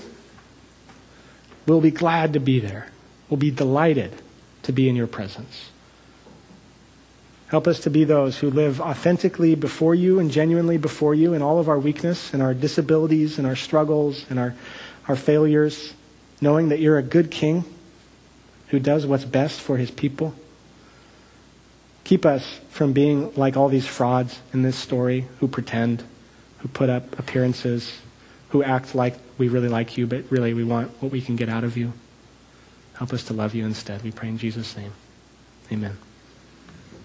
we'll 1.67 1.81
be 1.81 1.93
glad 1.93 2.33
to 2.33 2.41
be 2.41 2.59
there. 2.59 2.89
We'll 3.31 3.39
be 3.39 3.51
delighted 3.51 4.13
to 4.65 4.73
be 4.73 4.89
in 4.89 4.97
your 4.97 5.07
presence. 5.07 5.71
Help 7.55 7.69
us 7.69 7.79
to 7.79 7.89
be 7.89 8.03
those 8.03 8.37
who 8.37 8.51
live 8.51 8.81
authentically 8.81 9.55
before 9.55 9.95
you 9.95 10.19
and 10.19 10.29
genuinely 10.29 10.77
before 10.77 11.15
you 11.15 11.35
in 11.35 11.41
all 11.41 11.61
of 11.61 11.69
our 11.69 11.79
weakness 11.79 12.35
and 12.35 12.43
our 12.43 12.53
disabilities 12.53 13.39
and 13.39 13.47
our 13.47 13.55
struggles 13.55 14.27
and 14.29 14.41
our, 14.41 14.57
our 15.07 15.15
failures, 15.15 15.95
knowing 16.41 16.71
that 16.71 16.81
you're 16.81 16.99
a 16.99 17.03
good 17.05 17.31
king 17.31 17.63
who 18.71 18.81
does 18.81 19.07
what's 19.07 19.25
best 19.25 19.61
for 19.61 19.77
his 19.77 19.89
people. 19.89 20.35
Keep 22.03 22.27
us 22.27 22.59
from 22.71 22.93
being 22.93 23.33
like 23.37 23.57
all 23.57 23.69
these 23.69 23.87
frauds 23.87 24.41
in 24.53 24.63
this 24.63 24.75
story 24.75 25.29
who 25.39 25.47
pretend, 25.47 26.03
who 26.59 26.67
put 26.67 26.91
up 26.91 27.17
appearances, 27.21 28.01
who 28.49 28.65
act 28.65 28.97
like 28.97 29.15
we 29.39 29.47
really 29.47 29.69
like 29.69 29.97
you, 29.97 30.09
but 30.09 30.25
really 30.29 30.55
we 30.55 30.65
want 30.65 30.91
what 31.01 31.13
we 31.13 31.21
can 31.21 31.37
get 31.37 31.49
out 31.49 31.63
of 31.63 31.77
you. 31.77 31.93
Help 32.95 33.13
us 33.13 33.23
to 33.23 33.33
love 33.33 33.55
you 33.55 33.65
instead. 33.65 34.03
We 34.03 34.11
pray 34.11 34.27
in 34.27 34.39
Jesus' 34.39 34.77
name. 34.77 34.93
Amen. 35.71 35.97